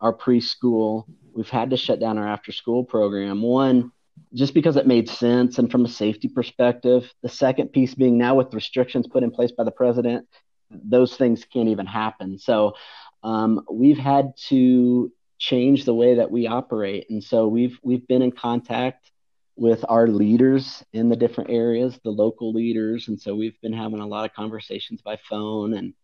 [0.00, 3.42] our preschool, we've had to shut down our after school program.
[3.42, 3.92] One,
[4.34, 7.12] just because it made sense and from a safety perspective.
[7.22, 10.26] The second piece being now with restrictions put in place by the president,
[10.70, 12.38] those things can't even happen.
[12.38, 12.74] So
[13.22, 17.06] um, we've had to change the way that we operate.
[17.10, 19.10] And so we've we've been in contact
[19.56, 24.00] with our leaders in the different areas, the local leaders, and so we've been having
[24.00, 25.94] a lot of conversations by phone and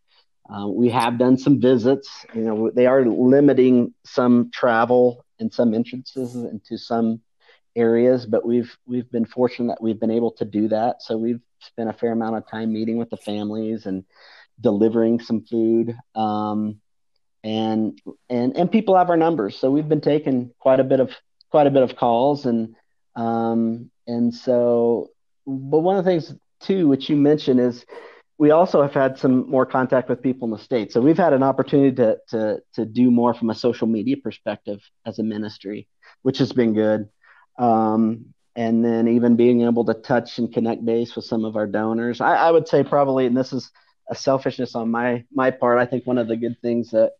[0.50, 2.26] uh, we have done some visits.
[2.34, 7.20] You know, they are limiting some travel and some entrances into some
[7.76, 11.02] areas, but we've we've been fortunate that we've been able to do that.
[11.02, 14.04] So we've spent a fair amount of time meeting with the families and
[14.60, 15.96] delivering some food.
[16.14, 16.80] Um,
[17.44, 21.10] and and and people have our numbers, so we've been taking quite a bit of
[21.50, 22.74] quite a bit of calls, and
[23.16, 25.08] um, and so,
[25.46, 27.84] but one of the things too, which you mentioned, is
[28.38, 30.94] we also have had some more contact with people in the states.
[30.94, 34.80] So we've had an opportunity to to to do more from a social media perspective
[35.04, 35.88] as a ministry,
[36.22, 37.08] which has been good.
[37.58, 41.66] Um, and then even being able to touch and connect base with some of our
[41.66, 42.20] donors.
[42.20, 43.70] I, I would say probably, and this is
[44.10, 45.78] a selfishness on my my part.
[45.78, 47.12] I think one of the good things that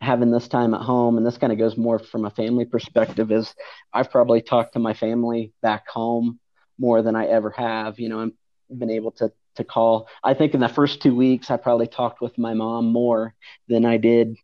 [0.00, 3.32] having this time at home, and this kind of goes more from a family perspective,
[3.32, 3.54] is
[3.92, 6.38] I've probably talked to my family back home
[6.78, 7.98] more than I ever have.
[7.98, 10.08] You know, I've been able to to call.
[10.22, 13.34] I think in the first two weeks, I probably talked with my mom more
[13.68, 14.36] than I did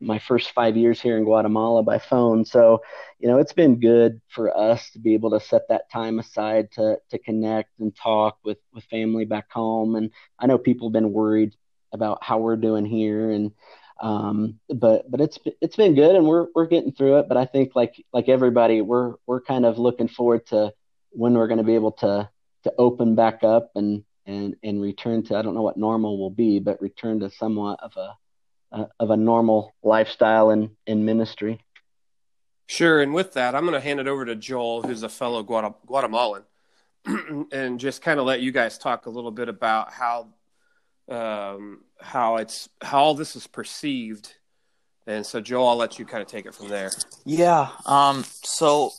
[0.00, 2.44] my first five years here in Guatemala by phone.
[2.44, 2.80] So,
[3.18, 6.72] you know, it's been good for us to be able to set that time aside
[6.72, 9.96] to to connect and talk with with family back home.
[9.96, 11.54] And I know people have been worried
[11.92, 13.52] about how we're doing here and
[14.00, 17.28] um, but but it's it's been good, and we're we're getting through it.
[17.28, 20.72] But I think like like everybody, we're we're kind of looking forward to
[21.10, 22.28] when we're going to be able to
[22.64, 26.30] to open back up and and and return to I don't know what normal will
[26.30, 28.16] be, but return to somewhat of a,
[28.72, 31.60] a of a normal lifestyle and in ministry.
[32.66, 35.42] Sure, and with that, I'm going to hand it over to Joel, who's a fellow
[35.42, 36.44] Guatemalan,
[37.52, 40.28] and just kind of let you guys talk a little bit about how
[41.08, 44.34] um, how it's how all this is perceived.
[45.06, 46.90] And so, Joel, I'll let you kind of take it from there.
[47.24, 47.70] Yeah.
[47.86, 48.24] Um.
[48.42, 48.92] So,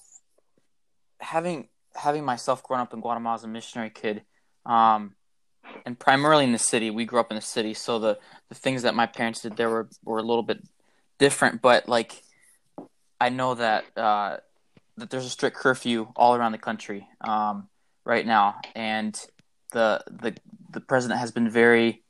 [1.19, 4.23] having having myself grown up in Guatemala as a missionary kid,
[4.65, 5.15] um,
[5.85, 8.83] and primarily in the city, we grew up in the city, so the the things
[8.83, 10.61] that my parents did there were were a little bit
[11.17, 11.61] different.
[11.61, 12.23] But like,
[13.19, 14.37] I know that uh,
[14.97, 17.69] that there's a strict curfew all around the country um,
[18.05, 19.13] right now, and
[19.71, 20.35] the the
[20.71, 22.03] the president has been very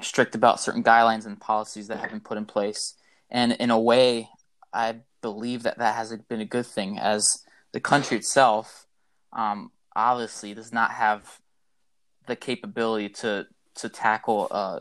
[0.00, 2.94] strict about certain guidelines and policies that have been put in place.
[3.30, 4.30] And in a way,
[4.72, 8.86] I believe that that has been a good thing, as the country itself
[9.32, 11.40] um, obviously does not have
[12.26, 14.80] the capability to to tackle uh,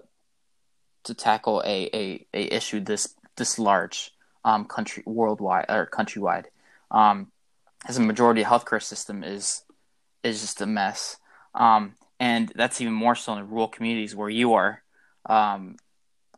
[1.04, 4.12] to tackle a, a, a issue this this large
[4.44, 6.46] um, country worldwide or countrywide.
[6.92, 7.32] Um,
[7.88, 9.64] as a majority of healthcare system is
[10.24, 11.18] is just a mess.
[11.56, 14.84] Um, and that's even more so in rural communities where you are.
[15.28, 15.76] Um,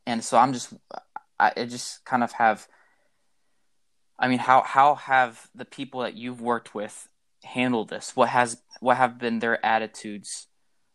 [0.05, 0.73] and so I'm just,
[1.39, 2.67] I, I just kind of have.
[4.17, 7.07] I mean, how how have the people that you've worked with
[7.43, 8.15] handled this?
[8.15, 10.47] What has what have been their attitudes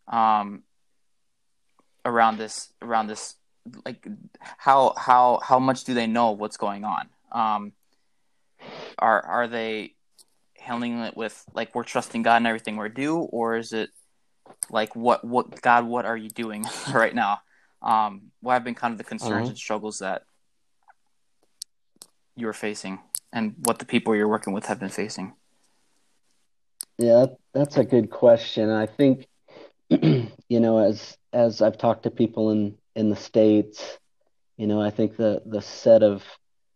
[0.08, 0.64] um,
[2.04, 3.36] around this around this?
[3.86, 4.06] Like,
[4.40, 7.08] how how how much do they know what's going on?
[7.32, 7.72] Um,
[8.98, 9.94] are are they
[10.58, 13.90] handling it with like we're trusting God in everything we're do, or is it
[14.70, 17.40] like what what God, what are you doing right now?
[17.84, 19.48] Um, what have been kind of the concerns uh-huh.
[19.48, 20.22] and struggles that
[22.34, 22.98] you're facing,
[23.32, 25.34] and what the people you're working with have been facing?
[26.98, 28.70] Yeah, that's a good question.
[28.70, 29.28] I think
[29.90, 33.98] you know, as as I've talked to people in in the states,
[34.56, 36.24] you know, I think the the set of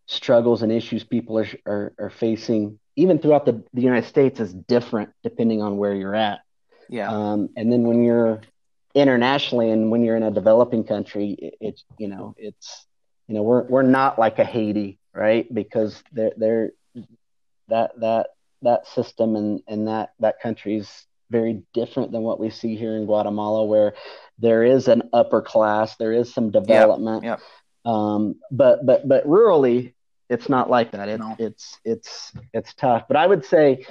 [0.07, 4.53] struggles and issues people are are, are facing, even throughout the, the United States, is
[4.53, 6.41] different depending on where you're at.
[6.89, 7.11] Yeah.
[7.11, 8.41] Um, and then when you're
[8.99, 12.87] internationally, and when you're in a developing country, it, it's you know it's
[13.27, 15.53] you know we're we're not like a Haiti, right?
[15.53, 16.71] Because they're they're
[17.69, 18.29] that that
[18.63, 23.05] that system and and that that country's very different than what we see here in
[23.05, 23.95] Guatemala, where
[24.39, 27.25] there is an upper class, there is some development.
[27.85, 29.95] Um, but but but rurally,
[30.29, 31.09] it's not like that.
[31.09, 31.37] It, no.
[31.39, 33.05] It's it's it's tough.
[33.09, 33.87] But I would say,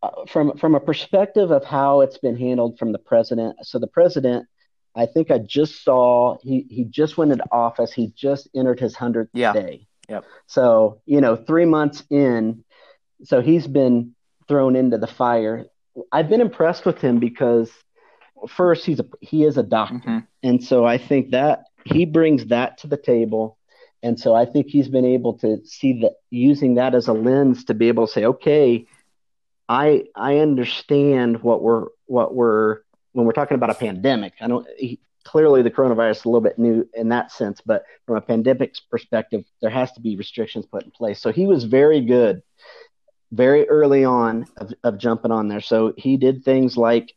[0.00, 3.56] uh, from from a perspective of how it's been handled from the president.
[3.62, 4.46] So the president,
[4.94, 7.92] I think I just saw he he just went into office.
[7.92, 9.52] He just entered his hundredth yeah.
[9.52, 9.88] day.
[10.08, 10.24] Yep.
[10.46, 12.64] So you know, three months in,
[13.24, 14.14] so he's been
[14.46, 15.66] thrown into the fire.
[16.12, 17.68] I've been impressed with him because
[18.48, 20.18] first he's a he is a doctor, mm-hmm.
[20.44, 23.58] and so I think that he brings that to the table,
[24.02, 27.64] and so I think he's been able to see that using that as a lens
[27.64, 28.86] to be able to say, okay,
[29.68, 32.78] I I understand what we're what we're
[33.12, 34.34] when we're talking about a pandemic.
[34.40, 37.84] I don't he, clearly the coronavirus is a little bit new in that sense, but
[38.06, 41.20] from a pandemic perspective, there has to be restrictions put in place.
[41.20, 42.42] So he was very good
[43.32, 45.60] very early on of, of jumping on there.
[45.60, 47.14] So he did things like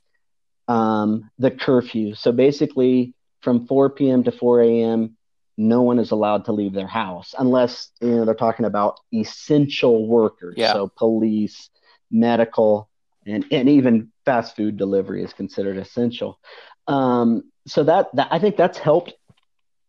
[0.67, 2.15] um, the curfew.
[2.15, 4.23] So basically, from 4 p.m.
[4.23, 5.17] to 4 a.m.,
[5.57, 10.07] no one is allowed to leave their house unless you know they're talking about essential
[10.07, 10.55] workers.
[10.57, 10.73] Yeah.
[10.73, 11.69] So police,
[12.11, 12.89] medical,
[13.25, 16.39] and and even fast food delivery is considered essential.
[16.87, 19.13] Um, so that, that I think that's helped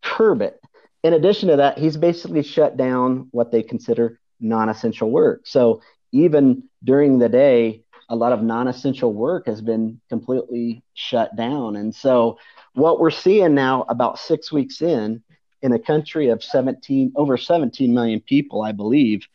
[0.03, 0.61] curb it.
[1.03, 5.43] In addition to that, he's basically shut down what they consider non-essential work.
[5.45, 5.81] So
[6.13, 11.77] even during the day, a lot of non essential work has been completely shut down.
[11.77, 12.39] And so,
[12.75, 15.23] what we're seeing now, about six weeks in,
[15.63, 19.27] in a country of 17, over 17 million people, I believe,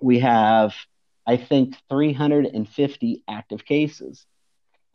[0.00, 0.74] we have,
[1.28, 4.26] I think, 350 active cases.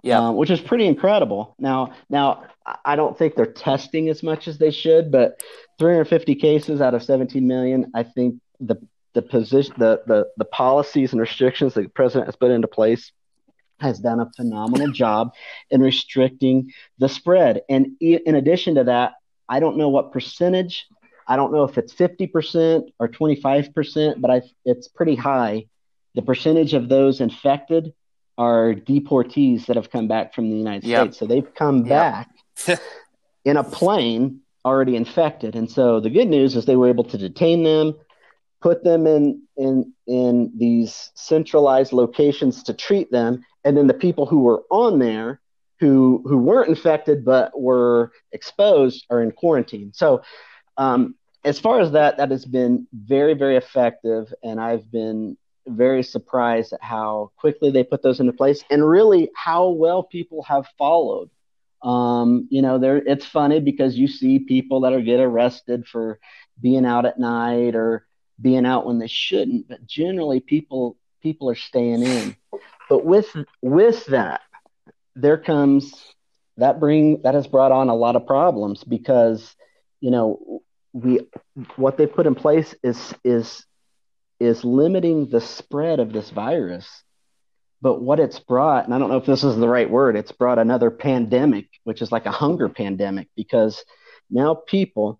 [0.02, 1.56] Yeah, um, which is pretty incredible.
[1.58, 2.44] Now, now
[2.84, 5.40] I don't think they're testing as much as they should, but
[5.80, 11.12] 350 cases out of 17 million, I think the the position, the, the, the policies
[11.12, 13.12] and restrictions that the president has put into place
[13.80, 15.34] has done a phenomenal job
[15.70, 17.62] in restricting the spread.
[17.70, 19.14] And in addition to that,
[19.48, 20.88] I don't know what percentage.
[21.28, 25.68] I don't know if it's 50% or 25%, but I, it's pretty high.
[26.16, 27.94] The percentage of those infected
[28.38, 31.02] are deportees that have come back from the United yep.
[31.02, 31.20] States.
[31.20, 32.28] So they've come yep.
[32.68, 32.80] back
[33.46, 35.56] in a plane already infected.
[35.56, 37.96] And so the good news is they were able to detain them,
[38.64, 44.26] put them in in in these centralized locations to treat them and then the people
[44.26, 45.42] who were on there
[45.82, 50.22] who who weren't infected but were exposed are in quarantine so
[50.78, 56.04] um, as far as that that has been very very effective and i've been very
[56.04, 60.66] surprised at how quickly they put those into place and really how well people have
[60.78, 61.30] followed
[61.82, 66.20] um, you know there it's funny because you see people that are get arrested for
[66.62, 68.06] being out at night or
[68.42, 72.36] being out when they shouldn't, but generally people people are staying in.
[72.90, 74.42] But with with that,
[75.16, 75.94] there comes
[76.58, 79.56] that bring that has brought on a lot of problems because
[80.00, 81.22] you know we
[81.76, 83.66] what they put in place is is
[84.44, 87.04] is limiting the spread of this virus.
[87.82, 90.32] But what it's brought, and I don't know if this is the right word, it's
[90.32, 93.84] brought another pandemic, which is like a hunger pandemic, because
[94.30, 95.20] now people,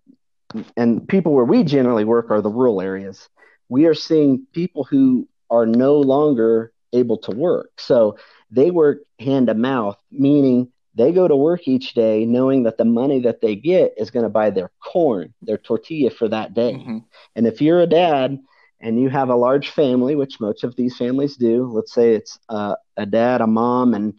[0.76, 3.28] and people where we generally work are the rural areas.
[3.68, 7.70] We are seeing people who are no longer able to work.
[7.78, 8.16] So
[8.50, 12.84] they work hand to mouth, meaning they go to work each day knowing that the
[12.84, 16.74] money that they get is going to buy their corn, their tortilla for that day.
[16.74, 16.98] Mm-hmm.
[17.34, 18.38] And if you're a dad
[18.80, 22.38] and you have a large family, which most of these families do, let's say it's
[22.48, 24.14] uh, a dad, a mom, and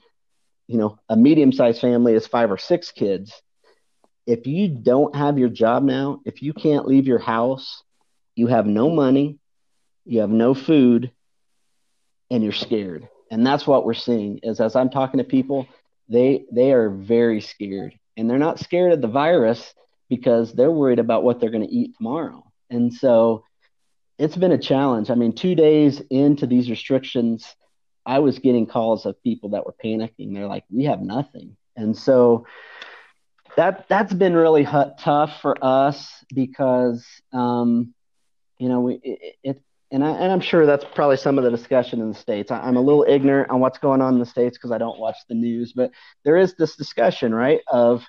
[0.68, 3.42] you know a medium-sized family is five or six kids
[4.26, 7.84] if you don't have your job now, if you can't leave your house,
[8.36, 9.38] you have no money,
[10.06, 11.12] you have no food,
[12.32, 13.08] and you're scared.
[13.32, 15.68] And that's what we're seeing is as I'm talking to people,
[16.10, 17.98] they they are very scared.
[18.18, 19.74] And they're not scared of the virus
[20.10, 22.44] because they're worried about what they're going to eat tomorrow.
[22.70, 23.44] And so
[24.18, 25.10] it's been a challenge.
[25.10, 27.56] I mean, 2 days into these restrictions,
[28.06, 30.34] I was getting calls of people that were panicking.
[30.34, 32.46] They're like, "We have nothing." And so
[33.56, 37.94] that that's been really tough for us because um,
[38.60, 39.62] you know we it, it,
[39.92, 42.52] and I and I'm sure that's probably some of the discussion in the states.
[42.52, 45.00] I, am a little ignorant on what's going on in the states because I don't
[45.00, 45.92] watch the news, but
[46.24, 47.62] there is this discussion, right?
[47.68, 48.04] Of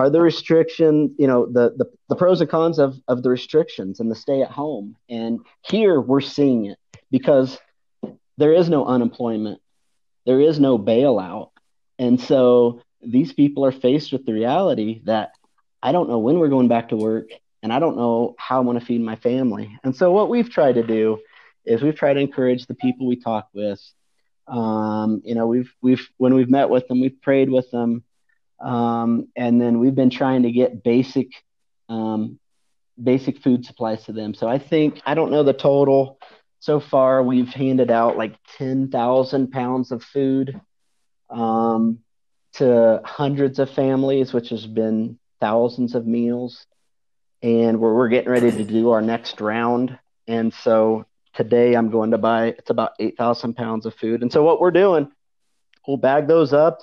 [0.00, 4.00] are the restrictions, you know, the, the the pros and cons of of the restrictions
[4.00, 6.78] and the stay at home, and here we're seeing it
[7.10, 7.58] because
[8.38, 9.60] there is no unemployment,
[10.24, 11.50] there is no bailout,
[11.98, 15.32] and so these people are faced with the reality that
[15.82, 17.26] I don't know when we're going back to work
[17.62, 19.78] and I don't know how I'm going to feed my family.
[19.84, 21.18] And so what we've tried to do
[21.64, 23.80] is we've tried to encourage the people we talk with.
[24.46, 28.02] Um, you know, we've we've when we've met with them, we've prayed with them,
[28.60, 31.28] um, and then we've been trying to get basic
[31.88, 32.38] um,
[33.02, 34.34] basic food supplies to them.
[34.34, 36.18] So I think I don't know the total.
[36.60, 40.60] So far, we've handed out like ten thousand pounds of food
[41.30, 42.00] um,
[42.54, 46.66] to hundreds of families, which has been thousands of meals.
[47.42, 49.98] And we're, we're getting ready to do our next round.
[50.28, 54.22] And so today I'm going to buy, it's about 8,000 pounds of food.
[54.22, 55.10] And so what we're doing,
[55.86, 56.82] we'll bag those up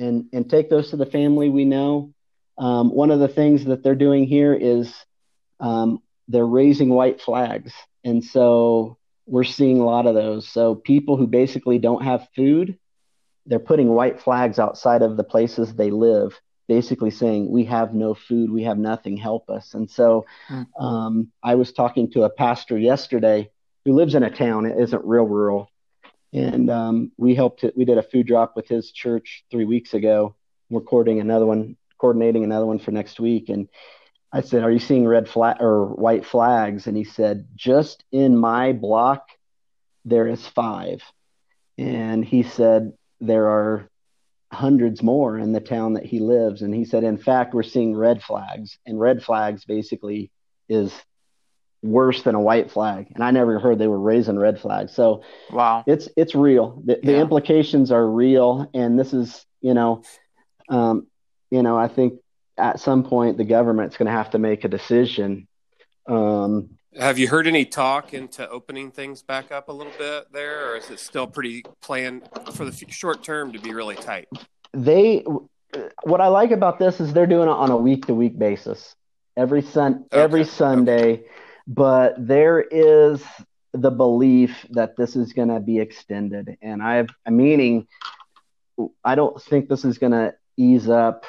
[0.00, 2.12] and, and take those to the family we know.
[2.58, 4.92] Um, one of the things that they're doing here is
[5.60, 7.72] um, they're raising white flags.
[8.02, 10.48] And so we're seeing a lot of those.
[10.48, 12.78] So people who basically don't have food,
[13.46, 18.14] they're putting white flags outside of the places they live, basically saying, We have no
[18.14, 19.74] food, we have nothing, help us.
[19.74, 20.84] And so mm-hmm.
[20.84, 23.50] um, I was talking to a pastor yesterday
[23.84, 25.70] who lives in a town, it isn't real rural.
[26.32, 29.94] And um, we helped, it, we did a food drop with his church three weeks
[29.94, 30.36] ago.
[30.68, 33.48] We're coordinating another one, coordinating another one for next week.
[33.48, 33.68] And
[34.32, 38.36] I said, "Are you seeing red flag or white flags?" And he said, "Just in
[38.36, 39.26] my block,
[40.04, 41.02] there is five.
[41.78, 43.90] And he said there are
[44.52, 46.62] hundreds more in the town that he lives.
[46.62, 50.30] And he said, in fact, we're seeing red flags, and red flags basically
[50.68, 50.92] is
[51.82, 53.08] worse than a white flag.
[53.14, 54.92] And I never heard they were raising red flags.
[54.94, 56.82] So wow, it's it's real.
[56.84, 57.12] The, yeah.
[57.12, 60.02] the implications are real, and this is you know,
[60.68, 61.06] um,
[61.50, 62.20] you know, I think
[62.56, 65.48] at some point the government's going to have to make a decision.
[66.06, 70.70] Um, have you heard any talk into opening things back up a little bit there,
[70.70, 74.28] or is it still pretty planned for the short term to be really tight?
[74.72, 75.24] They,
[76.02, 78.96] what I like about this is they're doing it on a week to week basis,
[79.36, 80.20] every sun, okay.
[80.20, 81.12] every Sunday.
[81.12, 81.26] Okay.
[81.70, 83.22] But there is
[83.72, 87.86] the belief that this is going to be extended, and I've meaning
[89.04, 91.24] I don't think this is going to ease up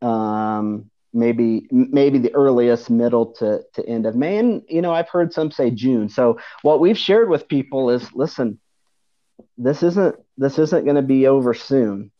[0.00, 4.38] um, maybe maybe the earliest middle to, to end of May.
[4.38, 6.08] And you know, I've heard some say June.
[6.08, 8.60] So what we've shared with people is listen,
[9.56, 12.12] this isn't this isn't going to be over soon.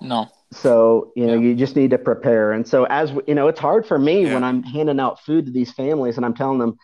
[0.00, 0.28] No.
[0.54, 1.40] So you know, yeah.
[1.40, 2.52] you just need to prepare.
[2.52, 4.34] And so as you know, it's hard for me yeah.
[4.34, 6.78] when I'm handing out food to these families and I'm telling them,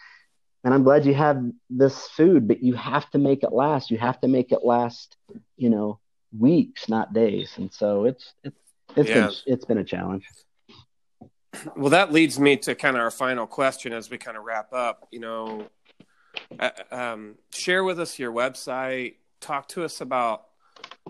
[0.64, 3.91] and I'm glad you have this food, but you have to make it last.
[3.91, 5.16] You have to make it last,
[5.57, 5.99] you know,
[6.37, 7.53] weeks, not days.
[7.57, 8.57] And so it's it's
[8.97, 9.27] it's yeah.
[9.27, 10.27] been it's been a challenge.
[11.77, 14.73] Well, that leads me to kind of our final question as we kind of wrap
[14.73, 15.09] up.
[15.11, 15.66] You know,
[16.59, 19.14] uh, um, share with us your website.
[19.41, 20.50] Talk to us about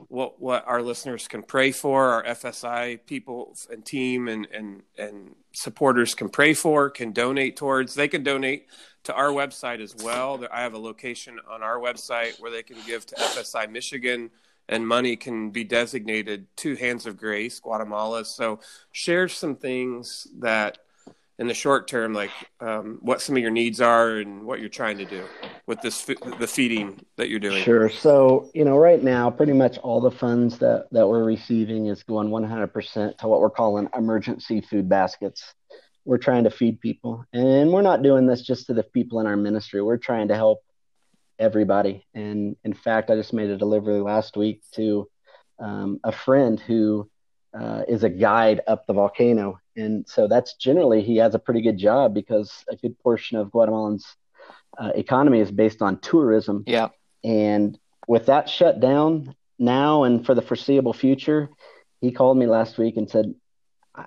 [0.08, 5.34] what what our listeners can pray for, our FSI people and team and and and
[5.52, 7.94] supporters can pray for, can donate towards.
[7.94, 8.66] They can donate
[9.04, 10.44] to our website as well.
[10.52, 14.30] I have a location on our website where they can give to FSI Michigan
[14.68, 18.24] and money can be designated to Hands of Grace Guatemala.
[18.24, 18.60] So
[18.92, 20.78] share some things that
[21.40, 22.30] in the short term, like
[22.60, 25.24] um, what some of your needs are and what you're trying to do
[25.66, 27.64] with this the feeding that you're doing.
[27.64, 27.88] Sure.
[27.88, 32.02] So you know, right now, pretty much all the funds that that we're receiving is
[32.02, 35.54] going 100% to what we're calling emergency food baskets.
[36.04, 39.26] We're trying to feed people, and we're not doing this just to the people in
[39.26, 39.80] our ministry.
[39.80, 40.60] We're trying to help
[41.38, 42.06] everybody.
[42.12, 45.08] And in fact, I just made a delivery last week to
[45.58, 47.08] um, a friend who
[47.58, 49.58] uh, is a guide up the volcano.
[49.80, 53.50] And so that's generally, he has a pretty good job because a good portion of
[53.50, 54.06] Guatemalan's
[54.78, 56.64] uh, economy is based on tourism.
[56.66, 56.88] Yeah.
[57.24, 61.48] And with that shut down now and for the foreseeable future,
[62.00, 63.34] he called me last week and said,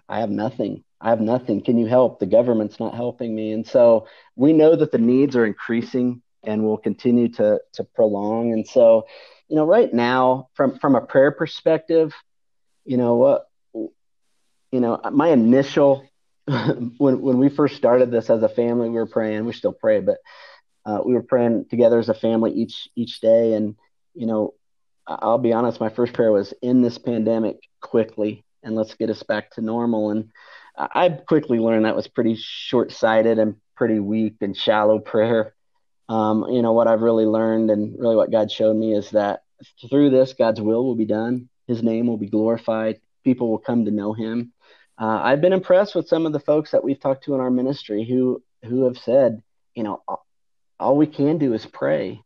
[0.08, 0.84] I have nothing.
[1.00, 1.62] I have nothing.
[1.62, 2.20] Can you help?
[2.20, 3.52] The government's not helping me.
[3.52, 8.54] And so we know that the needs are increasing and will continue to to prolong.
[8.54, 9.06] And so,
[9.48, 12.14] you know, right now, from from a prayer perspective,
[12.86, 13.48] you know what,
[14.74, 16.06] you know, my initial
[16.98, 19.46] when when we first started this as a family, we were praying.
[19.46, 20.18] We still pray, but
[20.86, 23.54] uh, we were praying together as a family each each day.
[23.54, 23.76] And
[24.14, 24.54] you know,
[25.08, 29.24] I'll be honest, my first prayer was in this pandemic quickly, and let's get us
[29.24, 30.10] back to normal.
[30.10, 30.30] And
[30.76, 35.54] I quickly learned that was pretty short sighted and pretty weak and shallow prayer
[36.10, 39.42] um, you know what I've really learned and really what God showed me is that
[39.90, 41.50] through this, God's will will be done.
[41.68, 43.00] His name will be glorified.
[43.24, 44.52] People will come to know Him.
[45.00, 47.50] Uh, I've been impressed with some of the folks that we've talked to in our
[47.50, 49.42] ministry who who have said,
[49.76, 50.04] you know,
[50.80, 52.22] all we can do is pray.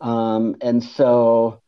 [0.00, 1.62] Um, and so,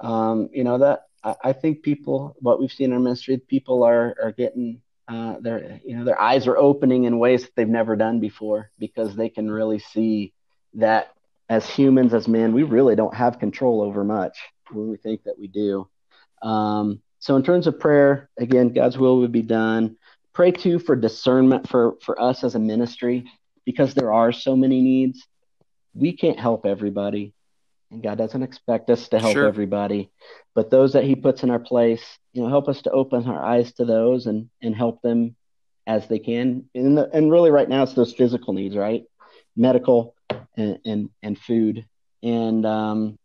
[0.00, 3.84] um, you know that I, I think people, what we've seen in our ministry, people
[3.84, 7.68] are are getting uh, their you know their eyes are opening in ways that they've
[7.68, 10.32] never done before because they can really see
[10.74, 11.12] that
[11.48, 14.36] as humans, as men, we really don't have control over much
[14.72, 15.88] when we think that we do.
[16.42, 19.96] Um, so in terms of prayer, again, God's will would be done.
[20.32, 23.24] Pray too for discernment for for us as a ministry
[23.64, 25.26] because there are so many needs.
[25.94, 27.32] We can't help everybody,
[27.90, 29.46] and God doesn't expect us to help sure.
[29.46, 30.10] everybody.
[30.54, 33.42] But those that He puts in our place, you know, help us to open our
[33.42, 35.36] eyes to those and and help them
[35.86, 36.68] as they can.
[36.74, 39.04] And the, and really, right now, it's those physical needs, right?
[39.56, 40.14] Medical
[40.56, 41.86] and and, and food,
[42.22, 43.18] and um,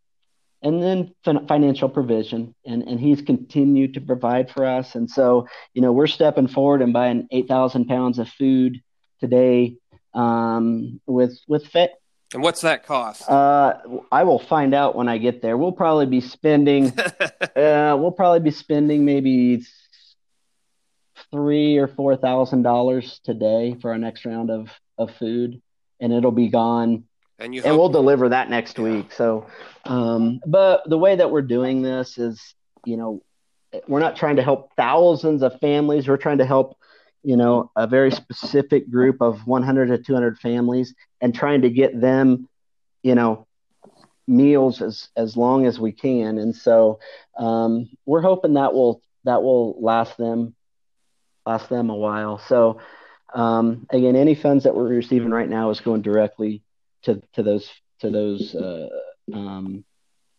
[0.62, 1.14] and then
[1.48, 4.94] financial provision and and he's continued to provide for us.
[4.94, 8.80] And so you know we're stepping forward and buying 8000 pounds of food
[9.20, 9.76] today
[10.14, 11.92] um, with with fit.
[12.34, 13.28] And what's that cost?
[13.28, 13.74] Uh,
[14.10, 15.56] i will find out when i get there.
[15.56, 19.64] We'll probably be spending uh, we'll probably be spending maybe
[21.30, 25.60] three or four thousand dollars today for our next round of of food
[26.00, 27.04] and it'll be gone
[27.42, 28.84] and you and we'll deliver that next yeah.
[28.84, 29.12] week.
[29.12, 29.46] So,
[29.84, 33.22] um, but the way that we're doing this is, you know,
[33.88, 36.08] we're not trying to help thousands of families.
[36.08, 36.76] We're trying to help,
[37.22, 42.00] you know, a very specific group of 100 to 200 families, and trying to get
[42.00, 42.48] them,
[43.02, 43.46] you know,
[44.26, 46.38] meals as as long as we can.
[46.38, 47.00] And so,
[47.36, 50.54] um, we're hoping that will that will last them
[51.44, 52.38] last them a while.
[52.38, 52.80] So.
[53.34, 56.62] Um, again, any funds that we're receiving right now is going directly
[57.04, 58.88] to to those to those uh,
[59.32, 59.84] um,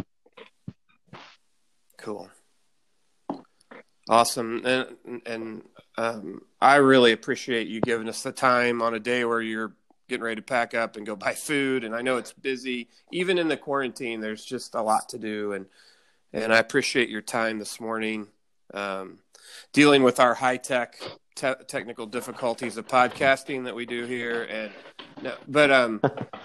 [1.96, 2.28] Cool.
[4.08, 4.64] Awesome.
[4.64, 5.62] And and
[5.96, 9.74] um, I really appreciate you giving us the time on a day where you're
[10.08, 11.84] getting ready to pack up and go buy food.
[11.84, 12.88] And I know it's busy.
[13.12, 15.52] Even in the quarantine, there's just a lot to do.
[15.52, 15.66] And
[16.32, 18.28] and I appreciate your time this morning,
[18.74, 19.18] um,
[19.72, 21.00] dealing with our high tech
[21.34, 24.44] te- technical difficulties of podcasting that we do here.
[24.44, 24.72] And
[25.22, 26.00] no, but um,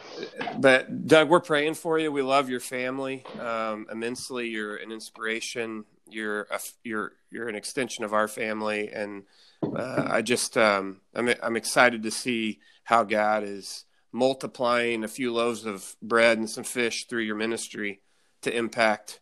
[0.58, 2.12] but Doug, we're praying for you.
[2.12, 4.50] We love your family um, immensely.
[4.50, 5.86] You're an inspiration.
[6.14, 9.24] You're a, you're you're an extension of our family, and
[9.64, 15.34] uh, I just um, I'm I'm excited to see how God is multiplying a few
[15.34, 18.02] loaves of bread and some fish through your ministry
[18.44, 19.20] to impact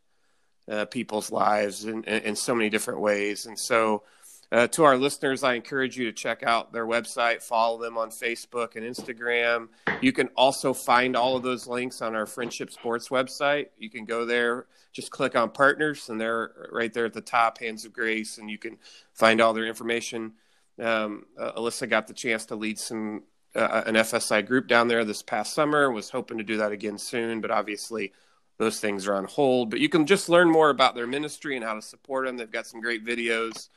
[0.70, 3.46] uh, people's lives in, in, in so many different ways.
[3.46, 4.04] And so,
[4.52, 8.10] uh, to our listeners, I encourage you to check out their website, follow them on
[8.10, 9.70] Facebook and Instagram.
[10.02, 13.68] You can also find all of those links on our Friendship Sports website.
[13.78, 17.60] You can go there, just click on partners, and they're right there at the top,
[17.60, 18.78] Hands of Grace, and you can
[19.14, 20.34] find all their information.
[20.78, 23.24] Um, uh, Alyssa got the chance to lead some
[23.56, 25.90] uh, an FSI group down there this past summer.
[25.92, 28.12] Was hoping to do that again soon, but obviously
[28.58, 29.70] those things are on hold.
[29.70, 32.36] But you can just learn more about their ministry and how to support them.
[32.36, 33.70] They've got some great videos.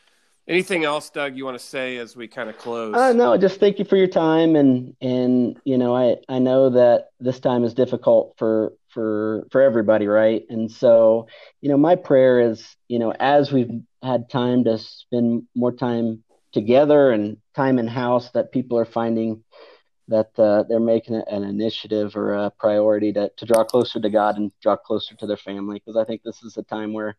[0.46, 2.94] Anything else, Doug, you want to say as we kind of close?
[2.94, 6.68] Uh, no, just thank you for your time, and and you know, I I know
[6.70, 10.44] that this time is difficult for for for everybody, right?
[10.50, 11.28] And so,
[11.62, 13.70] you know, my prayer is, you know, as we've
[14.02, 16.22] had time to spend more time
[16.52, 19.42] together and time in house, that people are finding
[20.08, 24.36] that uh, they're making an initiative or a priority to to draw closer to God
[24.36, 27.16] and draw closer to their family, because I think this is a time where,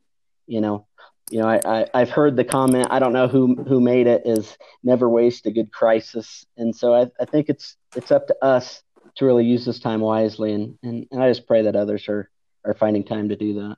[0.47, 0.87] you know,
[1.29, 2.87] you know, I, I have heard the comment.
[2.91, 4.23] I don't know who who made it.
[4.25, 8.35] Is never waste a good crisis, and so I, I think it's it's up to
[8.43, 8.83] us
[9.15, 12.29] to really use this time wisely, and, and and I just pray that others are
[12.63, 13.77] are finding time to do that.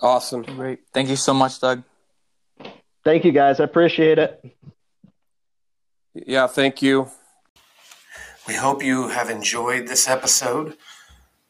[0.00, 0.80] Awesome, great.
[0.92, 1.82] Thank you so much, Doug.
[3.04, 3.58] Thank you, guys.
[3.58, 4.56] I appreciate it.
[6.14, 7.10] Yeah, thank you.
[8.46, 10.76] We hope you have enjoyed this episode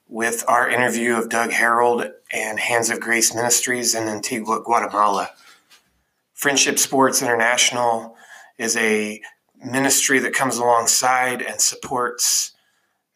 [0.09, 5.31] with our interview of Doug Harold and Hands of Grace Ministries in Antigua, Guatemala.
[6.35, 8.17] Friendship Sports International
[8.59, 9.21] is a
[9.65, 12.53] ministry that comes alongside and supports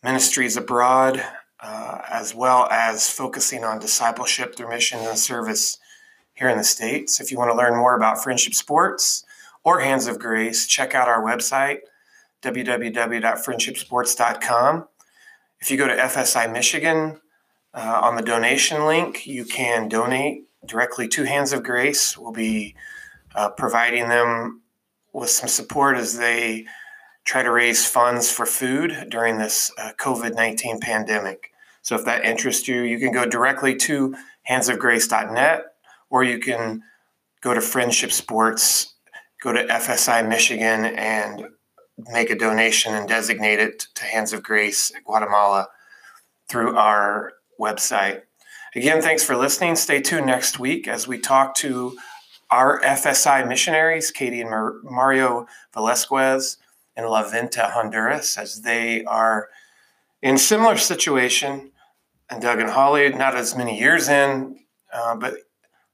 [0.02, 1.24] ministries abroad,
[1.60, 5.78] uh, as well as focusing on discipleship through mission and service
[6.34, 7.20] here in the States.
[7.20, 9.24] If you want to learn more about Friendship Sports
[9.64, 11.78] or Hands of Grace, check out our website,
[12.42, 14.88] www.friendshipsports.com.
[15.62, 17.20] If you go to FSI Michigan
[17.72, 22.18] uh, on the donation link, you can donate directly to Hands of Grace.
[22.18, 22.74] We'll be
[23.36, 24.62] uh, providing them
[25.12, 26.66] with some support as they
[27.24, 31.52] try to raise funds for food during this uh, COVID 19 pandemic.
[31.82, 34.16] So if that interests you, you can go directly to
[34.50, 35.62] handsofgrace.net
[36.10, 36.82] or you can
[37.40, 38.94] go to Friendship Sports,
[39.40, 41.44] go to FSI Michigan, and
[42.10, 45.68] make a donation and designate it to Hands of Grace Guatemala
[46.48, 48.22] through our website.
[48.74, 49.76] Again, thanks for listening.
[49.76, 51.96] Stay tuned next week as we talk to
[52.50, 56.58] our FSI missionaries, Katie and Mar- Mario Velasquez
[56.96, 59.48] in La Venta, Honduras, as they are
[60.20, 61.72] in similar situation.
[62.30, 64.58] And Doug and Holly, not as many years in,
[64.92, 65.34] uh, but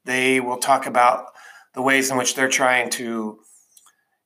[0.05, 1.27] they will talk about
[1.75, 3.41] the ways in which they're trying to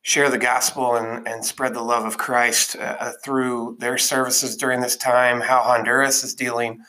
[0.02, 4.80] share the gospel and, and spread the love of Christ uh, through their services during
[4.80, 6.82] this time, how Honduras is dealing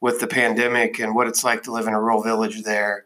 [0.00, 3.04] with the pandemic and what it's like to live in a rural village there,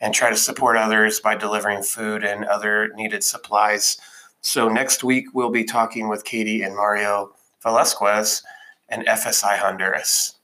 [0.00, 3.98] and try to support others by delivering food and other needed supplies.
[4.40, 8.42] So, next week, we'll be talking with Katie and Mario Velasquez
[8.88, 10.37] and FSI Honduras.